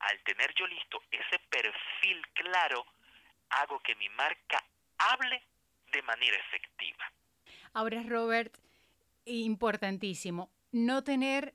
[0.00, 2.84] al tener yo listo ese perfil claro,
[3.50, 4.62] hago que mi marca
[4.98, 5.42] hable
[5.92, 7.12] de manera efectiva?
[7.72, 8.56] Ahora, Robert,
[9.24, 11.54] importantísimo, no tener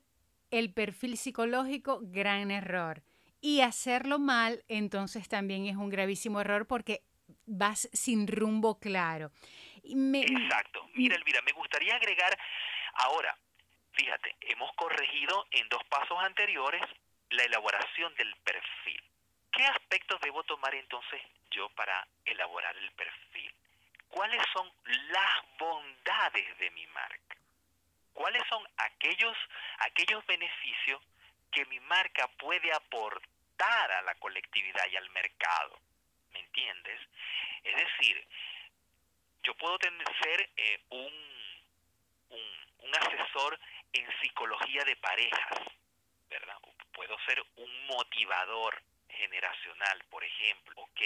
[0.50, 3.02] el perfil psicológico, gran error.
[3.40, 7.02] Y hacerlo mal, entonces también es un gravísimo error porque
[7.46, 9.32] vas sin rumbo claro.
[9.82, 10.88] Exacto.
[10.94, 12.38] Mira, Elvira, me gustaría agregar
[12.94, 13.36] ahora,
[13.92, 16.82] fíjate, hemos corregido en dos pasos anteriores
[17.34, 19.02] la elaboración del perfil.
[19.52, 23.54] ¿Qué aspectos debo tomar entonces yo para elaborar el perfil?
[24.08, 27.36] ¿Cuáles son las bondades de mi marca?
[28.12, 29.36] ¿Cuáles son aquellos,
[29.78, 31.00] aquellos beneficios
[31.50, 35.78] que mi marca puede aportar a la colectividad y al mercado?
[36.32, 37.00] ¿Me entiendes?
[37.64, 38.26] Es decir,
[39.42, 41.12] yo puedo tener, ser eh, un,
[42.30, 43.58] un, asesor
[43.92, 45.58] en psicología de parejas,
[46.28, 46.56] ¿verdad?
[46.94, 50.74] Puedo ser un motivador generacional, por ejemplo.
[50.76, 51.00] Ok,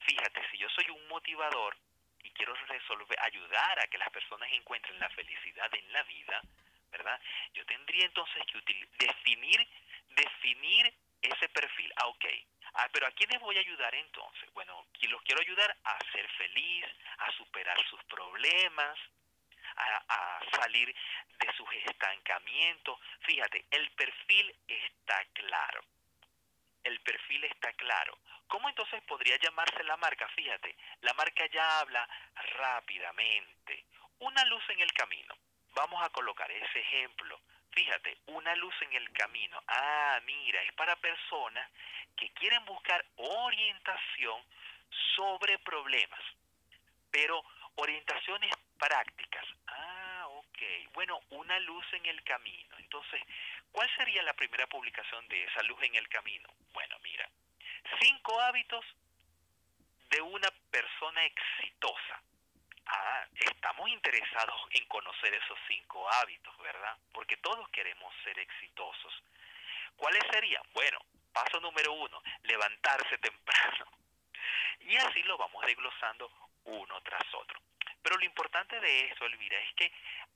[0.00, 1.76] fíjate, si yo soy un motivador
[2.22, 6.42] y quiero resolver, ayudar a que las personas encuentren la felicidad en la vida,
[6.90, 7.20] ¿verdad?
[7.52, 9.68] Yo tendría entonces que definir,
[10.08, 11.92] definir ese perfil.
[11.96, 12.24] Ah, ok,
[12.74, 14.52] Ah, pero ¿a quiénes voy a ayudar entonces?
[14.52, 16.84] Bueno, los quiero ayudar a ser feliz,
[17.18, 18.98] a superar sus problemas,
[19.76, 20.94] a, salir
[21.38, 22.98] de sus estancamientos.
[23.20, 25.82] Fíjate, el perfil está claro.
[26.82, 28.18] El perfil está claro.
[28.46, 30.28] ¿Cómo entonces podría llamarse la marca?
[30.28, 32.08] Fíjate, la marca ya habla
[32.56, 33.84] rápidamente.
[34.18, 35.34] Una luz en el camino.
[35.74, 37.40] Vamos a colocar ese ejemplo.
[37.72, 39.60] Fíjate, una luz en el camino.
[39.66, 41.68] Ah, mira, es para personas
[42.16, 44.40] que quieren buscar orientación
[45.16, 46.20] sobre problemas,
[47.10, 47.42] pero
[47.76, 48.52] orientaciones
[48.84, 49.46] prácticas.
[49.66, 50.58] Ah, ok.
[50.92, 52.76] Bueno, una luz en el camino.
[52.78, 53.20] Entonces,
[53.72, 56.48] ¿cuál sería la primera publicación de esa luz en el camino?
[56.72, 57.28] Bueno, mira,
[58.00, 58.84] cinco hábitos
[60.10, 62.22] de una persona exitosa.
[62.86, 66.96] Ah, estamos interesados en conocer esos cinco hábitos, ¿verdad?
[67.12, 69.22] Porque todos queremos ser exitosos.
[69.96, 70.62] ¿Cuáles serían?
[70.74, 70.98] Bueno,
[71.32, 73.86] paso número uno, levantarse temprano.
[74.80, 76.30] Y así lo vamos desglosando
[76.64, 77.58] uno tras otro.
[78.04, 79.90] Pero lo importante de eso, Elvira, es que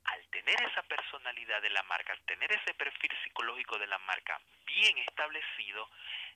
[0.05, 4.41] al tener esa personalidad de la marca, al tener ese perfil psicológico de la marca
[4.65, 5.87] bien establecido,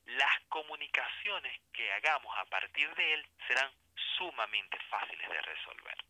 [0.05, 3.71] las comunicaciones que hagamos a partir de él serán
[4.19, 6.05] sumamente fáciles de resolver.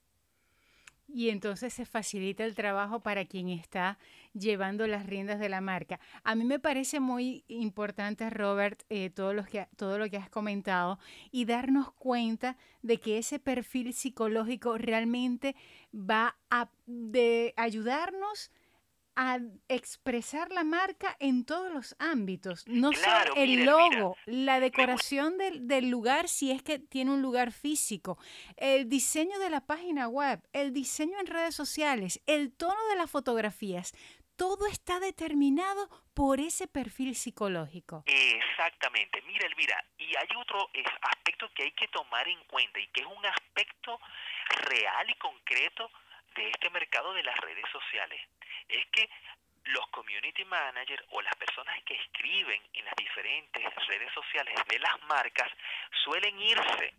[1.07, 3.99] Y entonces se facilita el trabajo para quien está
[4.35, 6.01] llevando las riendas de la marca.
[6.25, 10.31] A mí me parece muy importante, Robert, eh, todo, lo que, todo lo que has
[10.31, 10.99] comentado
[11.31, 15.55] y darnos cuenta de que ese perfil psicológico realmente
[15.95, 18.51] va a de ayudarnos
[19.15, 25.69] a expresar la marca en todos los ámbitos, no solo el logo, la decoración del,
[25.69, 28.19] del, lugar si es que tiene un lugar físico,
[28.57, 33.11] el diseño de la página web, el diseño en redes sociales, el tono de las
[33.11, 33.93] fotografías,
[34.37, 38.03] todo está determinado por ese perfil psicológico.
[38.07, 39.23] Exactamente.
[39.23, 40.71] Mira, Elvira, y hay otro
[41.03, 43.99] aspecto que hay que tomar en cuenta y que es un aspecto
[44.69, 45.91] real y concreto
[46.35, 48.21] de este mercado de las redes sociales.
[48.69, 49.09] Es que
[49.65, 55.01] los community managers o las personas que escriben en las diferentes redes sociales de las
[55.03, 55.51] marcas
[56.05, 56.95] suelen irse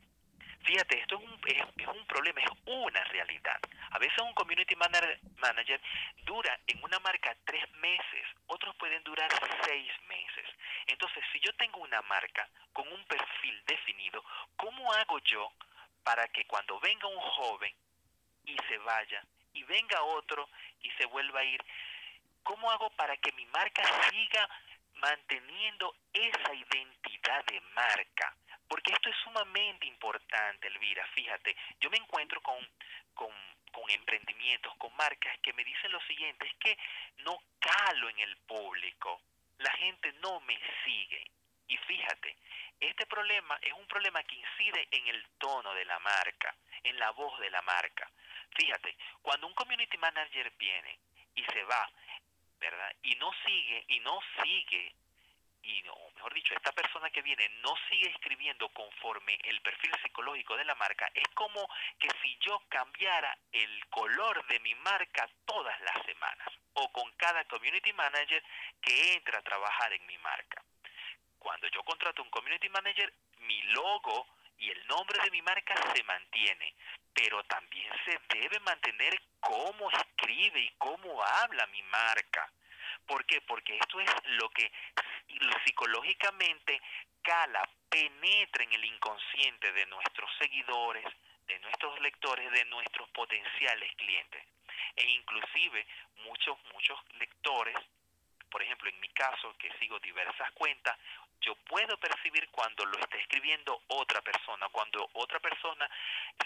[0.64, 3.60] Fíjate, esto es un, es, un problema, es una realidad.
[3.92, 5.82] A veces un community manager
[6.24, 9.30] dura en una marca tres meses, otros pueden durar
[9.66, 10.46] seis meses.
[10.88, 14.24] Entonces, si yo tengo una marca con un perfil definido,
[14.56, 15.52] ¿cómo hago yo
[16.04, 17.74] para que cuando venga un joven
[18.46, 20.50] y se vaya, y venga otro
[20.82, 21.64] y se vuelva a ir,
[22.44, 24.50] ¿cómo hago para que mi marca siga
[24.96, 28.36] manteniendo esa identidad de marca?
[28.68, 31.06] Porque esto es sumamente importante, Elvira.
[31.14, 32.58] Fíjate, yo me encuentro con,
[33.14, 33.32] con,
[33.90, 36.78] emprendimientos, con marcas que me dicen lo siguiente, es que
[37.18, 39.22] no calo en el público,
[39.58, 41.24] la gente no me sigue.
[41.68, 42.36] Y fíjate,
[42.80, 47.12] este problema es un problema que incide en el tono de la marca, en la
[47.12, 48.10] voz de la marca.
[48.56, 51.00] Fíjate, cuando un community manager viene
[51.36, 51.90] y se va,
[52.60, 52.96] ¿verdad?
[53.04, 54.96] Y no sigue, y no sigue,
[55.64, 60.58] y no, mejor dicho, esta persona que viene no sigue escribiendo conforme el perfil psicológico
[60.58, 61.68] de la marca, es como
[62.00, 67.44] que si yo cambiara el color de mi marca todas las semanas, o con cada
[67.46, 68.44] community manager
[68.82, 70.64] que entra a trabajar en mi marca.
[71.40, 76.04] Cuando yo contrato un community manager, mi logo y el nombre de mi marca se
[76.04, 76.74] mantiene,
[77.14, 82.52] pero también se debe mantener cómo escribe y cómo habla mi marca.
[83.06, 83.42] ¿Por qué?
[83.42, 84.72] Porque esto es lo que
[85.66, 86.82] psicológicamente
[87.22, 91.06] cala, penetra en el inconsciente de nuestros seguidores,
[91.48, 94.44] de nuestros lectores, de nuestros potenciales clientes.
[94.96, 95.86] E inclusive
[96.26, 97.76] muchos, muchos lectores,
[98.50, 100.98] por ejemplo en mi caso, que sigo diversas cuentas,
[101.44, 105.90] yo puedo percibir cuando lo está escribiendo otra persona, cuando otra persona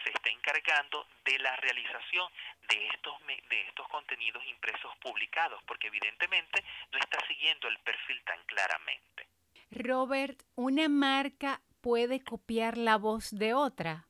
[0.03, 2.31] se está encargando de la realización
[2.67, 8.43] de estos, de estos contenidos impresos publicados, porque evidentemente no está siguiendo el perfil tan
[8.45, 9.27] claramente.
[9.71, 14.07] Robert, ¿una marca puede copiar la voz de otra?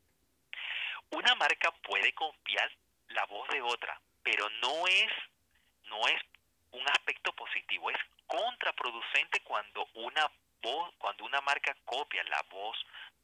[1.11, 2.71] Una marca puede copiar
[3.09, 5.11] la voz de otra, pero no es,
[5.89, 6.21] no es
[6.71, 10.29] un aspecto positivo, es contraproducente cuando una
[10.97, 12.77] cuando una marca copia la voz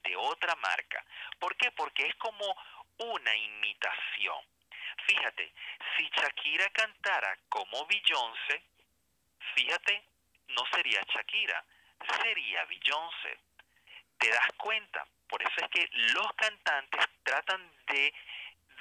[0.04, 1.04] de otra marca.
[1.40, 1.72] ¿Por qué?
[1.72, 2.56] Porque es como
[2.98, 4.46] una imitación.
[5.08, 5.54] Fíjate,
[5.98, 8.64] si Shakira cantara como Beyoncé,
[9.56, 10.04] fíjate,
[10.50, 11.64] no sería Shakira,
[12.22, 13.40] sería Beyoncé.
[14.20, 15.06] ¿Te das cuenta?
[15.28, 18.14] Por eso es que los cantantes tratan de,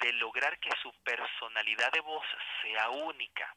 [0.00, 2.24] de lograr que su personalidad de voz
[2.60, 3.56] sea única.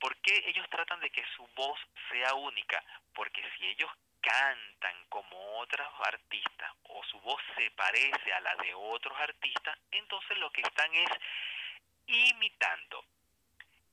[0.00, 1.78] ¿Por qué ellos tratan de que su voz
[2.10, 2.82] sea única?
[3.14, 3.90] Porque si ellos
[4.20, 10.38] cantan como otros artistas o su voz se parece a la de otros artistas, entonces
[10.38, 11.10] lo que están es
[12.06, 13.04] imitando.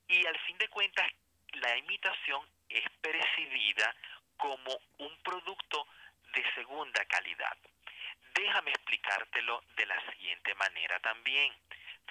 [0.07, 1.07] Y al fin de cuentas,
[1.53, 3.93] la imitación es percibida
[4.37, 5.87] como un producto
[6.33, 7.57] de segunda calidad.
[8.33, 11.53] Déjame explicártelo de la siguiente manera también.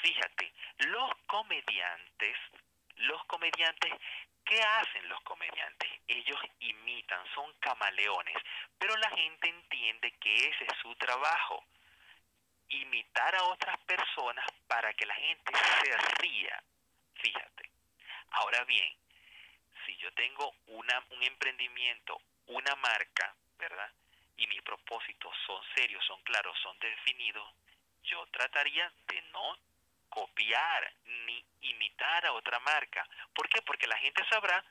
[0.02, 2.36] Fíjate, los comediantes
[3.06, 3.92] los comediantes,
[4.44, 5.90] ¿qué hacen los comediantes?
[6.06, 8.36] Ellos imitan, son camaleones,
[8.78, 11.64] pero la gente entiende que ese es su trabajo,
[12.68, 15.52] imitar a otras personas para que la gente
[15.82, 16.62] se ría.
[17.14, 17.70] Fíjate.
[18.30, 18.92] Ahora bien,
[19.84, 23.90] si yo tengo una, un emprendimiento, una marca, ¿verdad?
[24.36, 27.48] Y mis propósitos son serios, son claros, son definidos,
[28.02, 29.56] yo trataría de no
[30.08, 30.92] copiar
[31.26, 33.08] ni imitar a otra marca.
[33.34, 33.62] ¿Por qué?
[33.62, 34.64] Porque la gente sabrá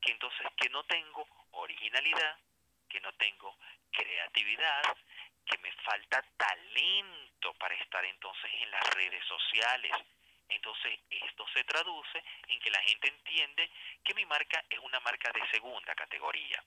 [0.00, 2.38] que entonces que no tengo originalidad,
[2.88, 3.56] que no tengo
[3.90, 4.82] creatividad,
[5.44, 9.92] que me falta talento para estar entonces en las redes sociales.
[10.48, 13.70] Entonces esto se traduce en que la gente entiende
[14.04, 16.62] que mi marca es una marca de segunda categoría.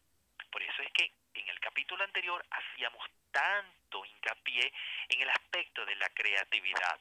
[0.51, 4.72] Por eso es que en el capítulo anterior hacíamos tanto hincapié
[5.09, 6.99] en el aspecto de la creatividad.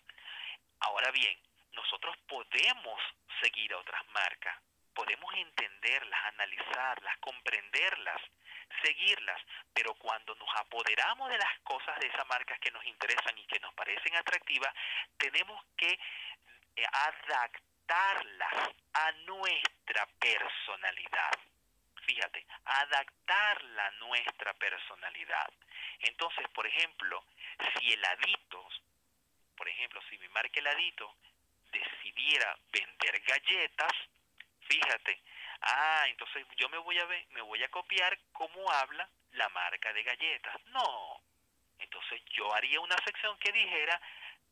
[0.87, 1.39] Ahora bien,
[1.72, 3.01] nosotros podemos
[3.41, 4.57] seguir a otras marcas,
[4.95, 8.20] podemos entenderlas, analizarlas, comprenderlas,
[8.82, 9.41] seguirlas,
[9.72, 13.59] pero cuando nos apoderamos de las cosas de esas marcas que nos interesan y que
[13.61, 14.74] nos parecen atractivas,
[15.16, 15.91] tenemos que
[16.76, 21.32] eh, adaptarlas a nuestra personalidad.
[22.07, 25.51] Fíjate, adaptarla a nuestra personalidad.
[26.01, 27.24] Entonces, por ejemplo,
[27.78, 28.05] si el
[29.57, 31.14] por ejemplo, si mi marca heladito
[31.70, 33.92] decidiera vender galletas,
[34.61, 35.20] fíjate,
[35.61, 39.92] ah, entonces yo me voy a ver, me voy a copiar cómo habla la marca
[39.92, 40.64] de galletas.
[40.66, 41.20] No.
[41.78, 44.00] Entonces yo haría una sección que dijera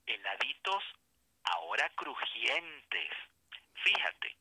[0.06, 0.84] heladitos
[1.44, 3.10] ahora crujientes.
[3.84, 4.36] Fíjate,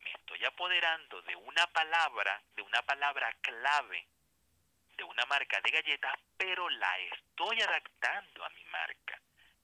[0.00, 4.06] me estoy apoderando de una palabra, de una palabra clave
[4.96, 9.18] de una marca de galletas, pero la estoy adaptando a mi marca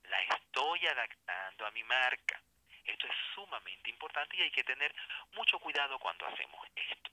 [0.09, 2.40] la estoy adaptando a mi marca.
[2.84, 4.94] Esto es sumamente importante y hay que tener
[5.34, 7.11] mucho cuidado cuando hacemos esto.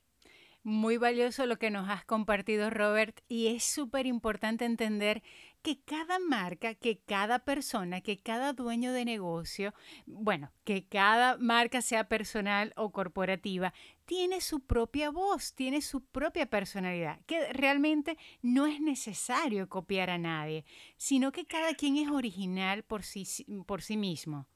[0.65, 5.21] Muy valioso lo que nos has compartido, Robert, y es súper importante entender
[5.61, 9.73] que cada marca, que cada persona, que cada dueño de negocio,
[10.05, 13.73] bueno, que cada marca sea personal o corporativa,
[14.05, 20.17] tiene su propia voz, tiene su propia personalidad, que realmente no es necesario copiar a
[20.17, 20.65] nadie,
[20.97, 23.25] sino que cada quien es original por sí,
[23.67, 24.47] por sí mismo.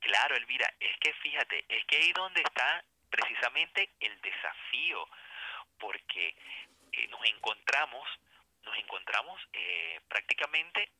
[0.00, 5.08] Claro, Elvira, es que fíjate, es que ahí donde está precisamente el desafío,
[5.78, 6.34] porque
[6.92, 8.08] eh, nos encontramos,
[8.64, 10.90] nos encontramos eh, prácticamente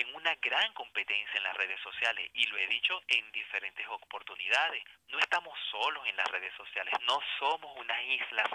[0.00, 4.82] en una gran competencia en las redes sociales y lo he dicho en diferentes oportunidades.
[5.08, 8.48] No estamos solos en las redes sociales, no somos unas islas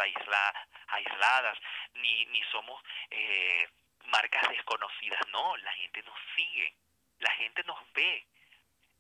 [0.88, 1.58] aisladas,
[1.94, 2.82] ni, ni somos
[3.12, 3.68] eh,
[4.06, 6.74] marcas desconocidas, no, la gente nos sigue,
[7.20, 8.26] la gente nos ve,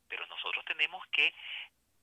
[0.08, 1.34] pero nosotros tenemos que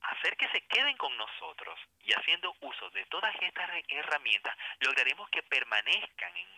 [0.01, 5.43] hacer que se queden con nosotros y haciendo uso de todas estas herramientas, lograremos que
[5.45, 6.49] permanezcan en,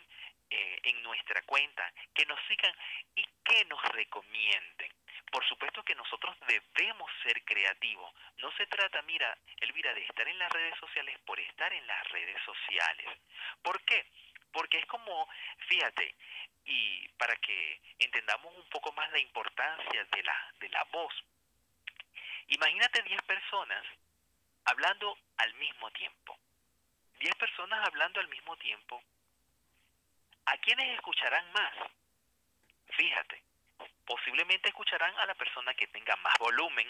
[0.51, 2.75] eh, en nuestra cuenta, que nos sigan
[3.15, 4.93] y que nos recomienden.
[5.31, 8.13] Por supuesto que nosotros debemos ser creativos.
[8.39, 12.09] No se trata, mira, Elvira, de estar en las redes sociales por estar en las
[12.11, 13.07] redes sociales.
[13.63, 14.07] ¿Por qué?
[14.53, 15.29] Porque es como,
[15.69, 16.15] fíjate,
[16.65, 21.13] y para que entendamos un poco más la importancia de la, de la voz,
[22.49, 23.85] Imagínate 10 personas
[24.67, 26.39] hablando al mismo tiempo.
[27.21, 29.03] 10 personas hablando al mismo tiempo.
[30.47, 31.73] ¿A quiénes escucharán más?
[32.97, 33.43] Fíjate,
[34.05, 36.89] posiblemente escucharán a la persona que tenga más volumen,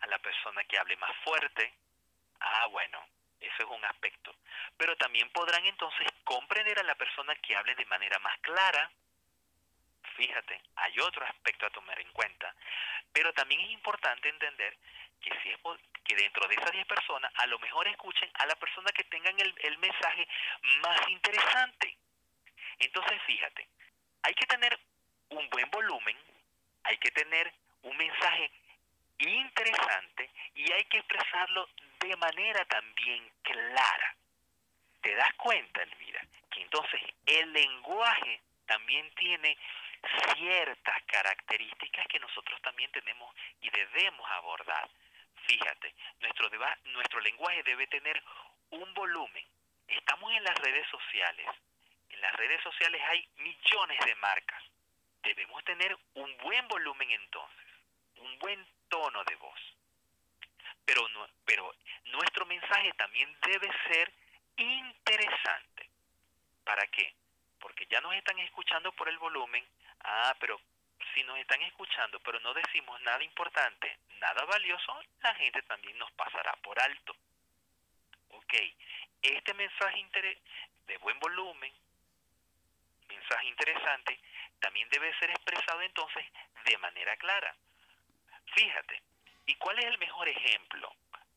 [0.00, 1.74] a la persona que hable más fuerte.
[2.40, 3.04] Ah, bueno,
[3.40, 4.34] eso es un aspecto.
[4.76, 8.90] Pero también podrán entonces comprender a la persona que hable de manera más clara.
[10.16, 12.54] Fíjate, hay otro aspecto a tomar en cuenta.
[13.12, 14.76] Pero también es importante entender
[15.20, 15.58] que si es
[16.04, 19.38] que dentro de esas 10 personas a lo mejor escuchen a la persona que tengan
[19.38, 20.26] el, el mensaje
[20.80, 21.98] más interesante.
[22.78, 23.68] Entonces, fíjate,
[24.22, 24.78] hay que tener
[25.30, 26.16] un buen volumen,
[26.84, 27.52] hay que tener
[27.82, 28.50] un mensaje
[29.18, 31.68] interesante y hay que expresarlo
[32.00, 34.16] de manera también clara.
[35.00, 36.20] ¿Te das cuenta, Elvira?
[36.50, 39.56] Que entonces el lenguaje también tiene
[40.34, 44.88] ciertas características que nosotros también tenemos y debemos abordar.
[45.46, 46.50] Fíjate, nuestro,
[46.84, 48.22] nuestro lenguaje debe tener
[48.70, 49.44] un volumen.
[49.86, 51.46] Estamos en las redes sociales.
[52.10, 54.62] En las redes sociales hay millones de marcas.
[55.68, 57.66] Tener un buen volumen entonces,
[58.16, 59.60] un buen tono de voz.
[60.86, 61.06] Pero,
[61.44, 61.74] pero
[62.06, 64.10] nuestro mensaje también debe ser
[64.56, 65.90] interesante.
[66.64, 67.12] ¿Para qué?
[67.60, 69.62] Porque ya nos están escuchando por el volumen,
[70.04, 70.58] Ah, pero
[71.12, 76.10] si nos están escuchando, pero no decimos nada importante, nada valioso, la gente también nos
[76.12, 77.14] pasará por alto.
[78.30, 78.54] Ok,
[79.20, 80.06] este mensaje
[80.86, 81.72] de buen volumen,
[83.08, 84.18] mensaje interesante,
[84.60, 86.24] también debe ser expresado entonces
[86.64, 87.54] de manera clara.
[88.54, 89.02] Fíjate,
[89.46, 90.94] ¿y cuál es el mejor ejemplo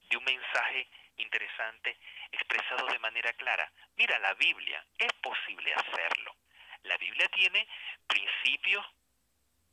[0.09, 1.97] de un mensaje interesante
[2.32, 3.72] expresado de manera clara?
[3.95, 6.36] Mira, la Biblia, es posible hacerlo.
[6.84, 7.67] La Biblia tiene
[8.07, 8.86] principios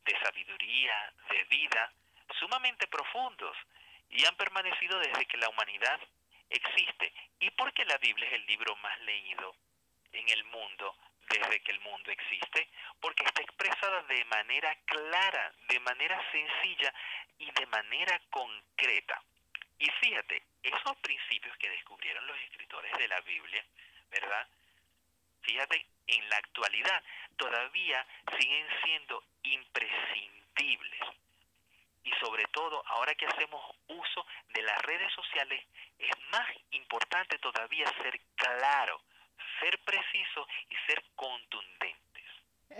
[0.04, 1.92] de sabiduría, de vida,
[2.38, 3.56] sumamente profundos
[4.10, 6.00] y han permanecido desde que la humanidad
[6.50, 7.12] existe.
[7.40, 9.54] Y porque la Biblia es el libro más leído
[10.12, 10.96] en el mundo
[11.30, 12.68] desde que el mundo existe,
[13.00, 16.92] porque está expresada de manera clara, de manera sencilla
[17.38, 19.22] y de manera concreta.
[19.78, 23.64] Y fíjate, esos principios que descubrieron los escritores de la Biblia,
[24.10, 24.48] ¿verdad?
[25.42, 27.02] Fíjate, en la actualidad
[27.36, 28.04] todavía
[28.38, 31.00] siguen siendo imprescindibles.
[32.04, 35.64] Y sobre todo, ahora que hacemos uso de las redes sociales,
[35.98, 39.00] es más importante todavía ser claro,
[39.60, 41.98] ser preciso y ser contundentes.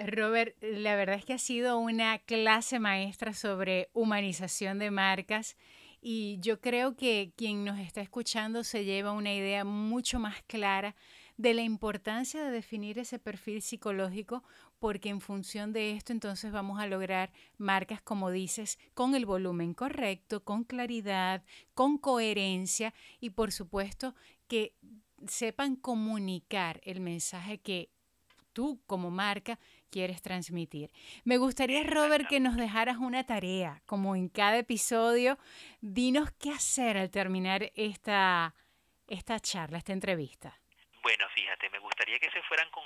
[0.07, 5.57] Robert, la verdad es que ha sido una clase maestra sobre humanización de marcas
[6.01, 10.95] y yo creo que quien nos está escuchando se lleva una idea mucho más clara
[11.37, 14.45] de la importancia de definir ese perfil psicológico
[14.79, 19.75] porque en función de esto entonces vamos a lograr marcas, como dices, con el volumen
[19.75, 24.15] correcto, con claridad, con coherencia y por supuesto
[24.47, 24.75] que
[25.27, 27.91] sepan comunicar el mensaje que
[28.53, 29.59] tú como marca
[29.91, 30.91] quieres transmitir.
[31.25, 35.39] Me gustaría, Robert, que nos dejaras una tarea, como en cada episodio.
[35.81, 38.55] Dinos qué hacer al terminar esta,
[39.07, 40.59] esta charla, esta entrevista.
[41.03, 42.85] Bueno, fíjate, me gustaría que se fueran con,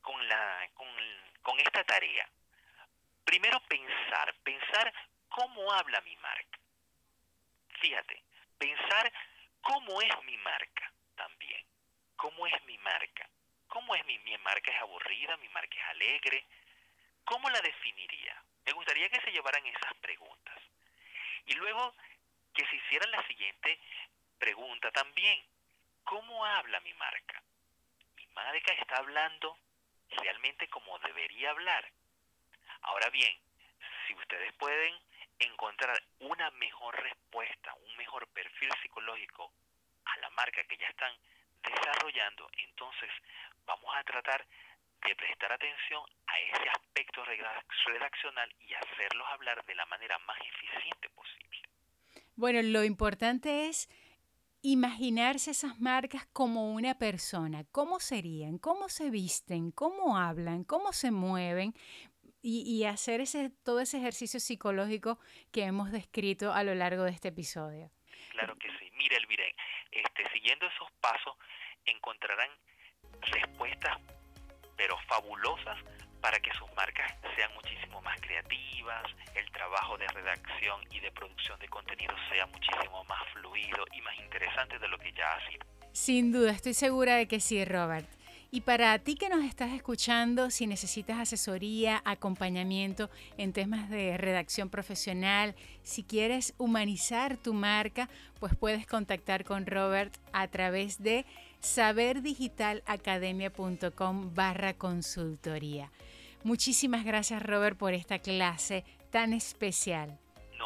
[0.00, 0.88] con, la, con,
[1.42, 2.28] con esta tarea.
[3.24, 4.92] Primero pensar, pensar
[5.28, 6.58] cómo habla mi marca.
[7.80, 8.22] Fíjate,
[8.58, 9.12] pensar
[9.60, 11.71] cómo es mi marca también.
[12.22, 13.28] ¿Cómo es mi marca?
[13.66, 14.70] ¿Cómo es mi, mi marca?
[14.70, 15.36] ¿Es aburrida?
[15.38, 16.44] ¿Mi marca es alegre?
[17.24, 18.40] ¿cómo la definiría?
[18.64, 20.56] Me gustaría que se llevaran esas preguntas.
[21.46, 21.96] Y luego
[22.54, 23.76] que se hicieran la siguiente
[24.38, 25.44] pregunta también.
[26.04, 27.42] ¿Cómo habla mi marca?
[28.14, 29.58] ¿Mi marca está hablando
[30.10, 31.90] realmente como debería hablar?
[32.82, 33.36] Ahora bien,
[34.06, 34.94] si ustedes pueden
[35.40, 39.52] encontrar una mejor respuesta, un mejor perfil psicológico
[40.04, 41.12] a la marca que ya están
[41.62, 43.10] desarrollando, entonces
[43.66, 44.46] vamos a tratar
[45.06, 51.08] de prestar atención a ese aspecto redaccional y hacerlos hablar de la manera más eficiente
[51.10, 51.62] posible.
[52.36, 53.88] Bueno, lo importante es
[54.62, 61.10] imaginarse esas marcas como una persona, cómo serían, cómo se visten, cómo hablan, cómo se
[61.10, 61.74] mueven
[62.44, 65.18] y, hacer ese, todo ese ejercicio psicológico
[65.52, 67.90] que hemos descrito a lo largo de este episodio.
[68.32, 68.91] Claro que sí.
[69.02, 69.42] Mira, Elvira,
[69.90, 71.34] este, siguiendo esos pasos
[71.86, 72.48] encontrarán
[73.32, 73.98] respuestas
[74.76, 75.76] pero fabulosas
[76.20, 79.02] para que sus marcas sean muchísimo más creativas,
[79.34, 84.16] el trabajo de redacción y de producción de contenido sea muchísimo más fluido y más
[84.18, 85.66] interesante de lo que ya ha sido.
[85.92, 88.06] Sin duda, estoy segura de que sí, Robert.
[88.54, 94.68] Y para ti que nos estás escuchando, si necesitas asesoría, acompañamiento en temas de redacción
[94.68, 101.24] profesional, si quieres humanizar tu marca, pues puedes contactar con Robert a través de
[101.60, 105.90] saberdigitalacademia.com barra consultoría.
[106.44, 110.18] Muchísimas gracias Robert por esta clase tan especial.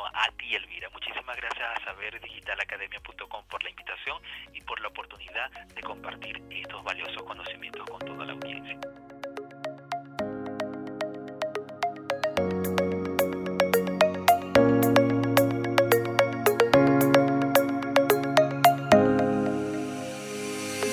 [0.05, 4.21] A ti Elvira, muchísimas gracias a saberdigitalacademia.com por la invitación
[4.53, 8.79] y por la oportunidad de compartir estos valiosos conocimientos con toda la audiencia.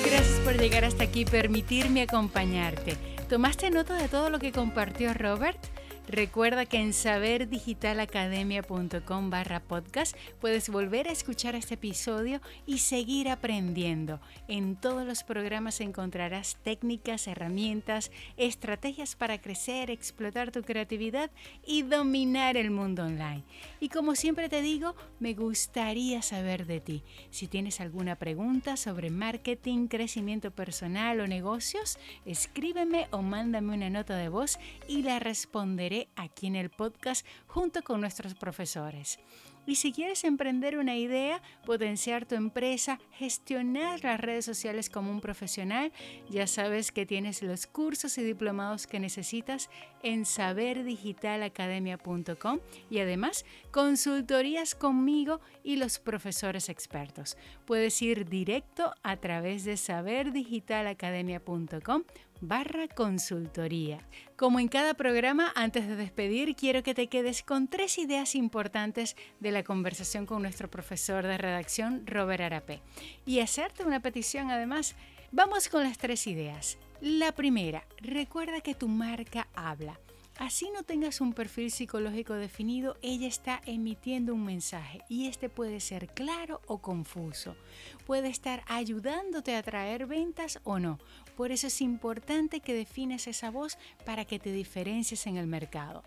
[0.04, 2.96] Gracias por llegar hasta aquí permitirme acompañarte.
[3.28, 5.73] ¿Tomaste nota de todo lo que compartió Robert?
[6.06, 14.20] Recuerda que en saberdigitalacademia.com barra podcast puedes volver a escuchar este episodio y seguir aprendiendo.
[14.46, 21.30] En todos los programas encontrarás técnicas, herramientas, estrategias para crecer, explotar tu creatividad
[21.66, 23.44] y dominar el mundo online.
[23.80, 27.02] Y como siempre te digo, me gustaría saber de ti.
[27.30, 34.18] Si tienes alguna pregunta sobre marketing, crecimiento personal o negocios, escríbeme o mándame una nota
[34.18, 39.18] de voz y la responderé aquí en el podcast junto con nuestros profesores.
[39.66, 45.22] Y si quieres emprender una idea, potenciar tu empresa, gestionar las redes sociales como un
[45.22, 45.90] profesional,
[46.28, 49.70] ya sabes que tienes los cursos y diplomados que necesitas
[50.02, 57.38] en saberdigitalacademia.com y además consultorías conmigo y los profesores expertos.
[57.64, 62.02] Puedes ir directo a través de saberdigitalacademia.com
[62.48, 64.06] barra consultoría.
[64.36, 69.16] Como en cada programa, antes de despedir, quiero que te quedes con tres ideas importantes
[69.40, 72.82] de la conversación con nuestro profesor de redacción, Robert Arapé.
[73.26, 74.94] Y hacerte una petición además.
[75.32, 76.78] Vamos con las tres ideas.
[77.00, 79.98] La primera, recuerda que tu marca habla.
[80.38, 85.78] Así no tengas un perfil psicológico definido, ella está emitiendo un mensaje y este puede
[85.78, 87.56] ser claro o confuso.
[88.04, 90.98] Puede estar ayudándote a traer ventas o no.
[91.36, 96.02] Por eso es importante que defines esa voz para que te diferencies en el mercado.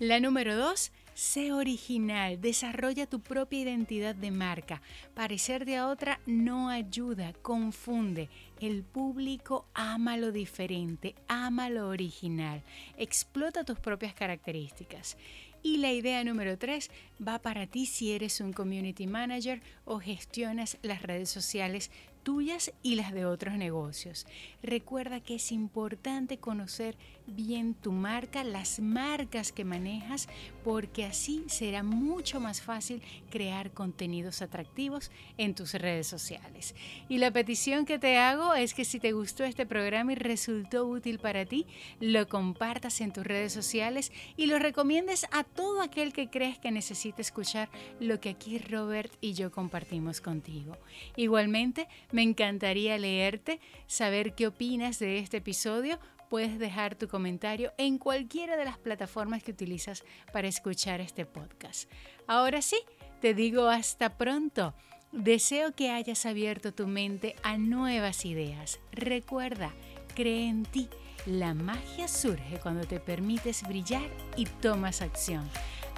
[0.00, 4.80] La número dos, sé original, desarrolla tu propia identidad de marca.
[5.12, 8.30] Parecer a otra no ayuda, confunde.
[8.60, 12.62] El público ama lo diferente, ama lo original.
[12.96, 15.18] Explota tus propias características.
[15.62, 16.90] Y la idea número tres
[17.20, 21.90] va para ti si eres un community manager o gestionas las redes sociales
[22.22, 24.26] tuyas y las de otros negocios.
[24.62, 26.96] Recuerda que es importante conocer
[27.26, 30.28] bien tu marca, las marcas que manejas,
[30.64, 36.74] porque así será mucho más fácil crear contenidos atractivos en tus redes sociales.
[37.08, 40.86] Y la petición que te hago es que si te gustó este programa y resultó
[40.86, 41.66] útil para ti,
[42.00, 46.70] lo compartas en tus redes sociales y lo recomiendes a todo aquel que crees que
[46.70, 47.68] necesite escuchar
[48.00, 50.76] lo que aquí Robert y yo compartimos contigo.
[51.16, 55.98] Igualmente, me encantaría leerte, saber qué opinas de este episodio.
[56.28, 61.90] Puedes dejar tu comentario en cualquiera de las plataformas que utilizas para escuchar este podcast.
[62.26, 62.78] Ahora sí,
[63.20, 64.74] te digo hasta pronto.
[65.12, 68.78] Deseo que hayas abierto tu mente a nuevas ideas.
[68.92, 69.72] Recuerda,
[70.14, 70.88] cree en ti.
[71.26, 75.48] La magia surge cuando te permites brillar y tomas acción.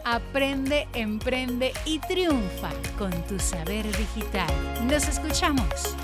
[0.05, 4.51] Aprende, emprende y triunfa con tu saber digital.
[4.85, 5.95] Nos escuchamos.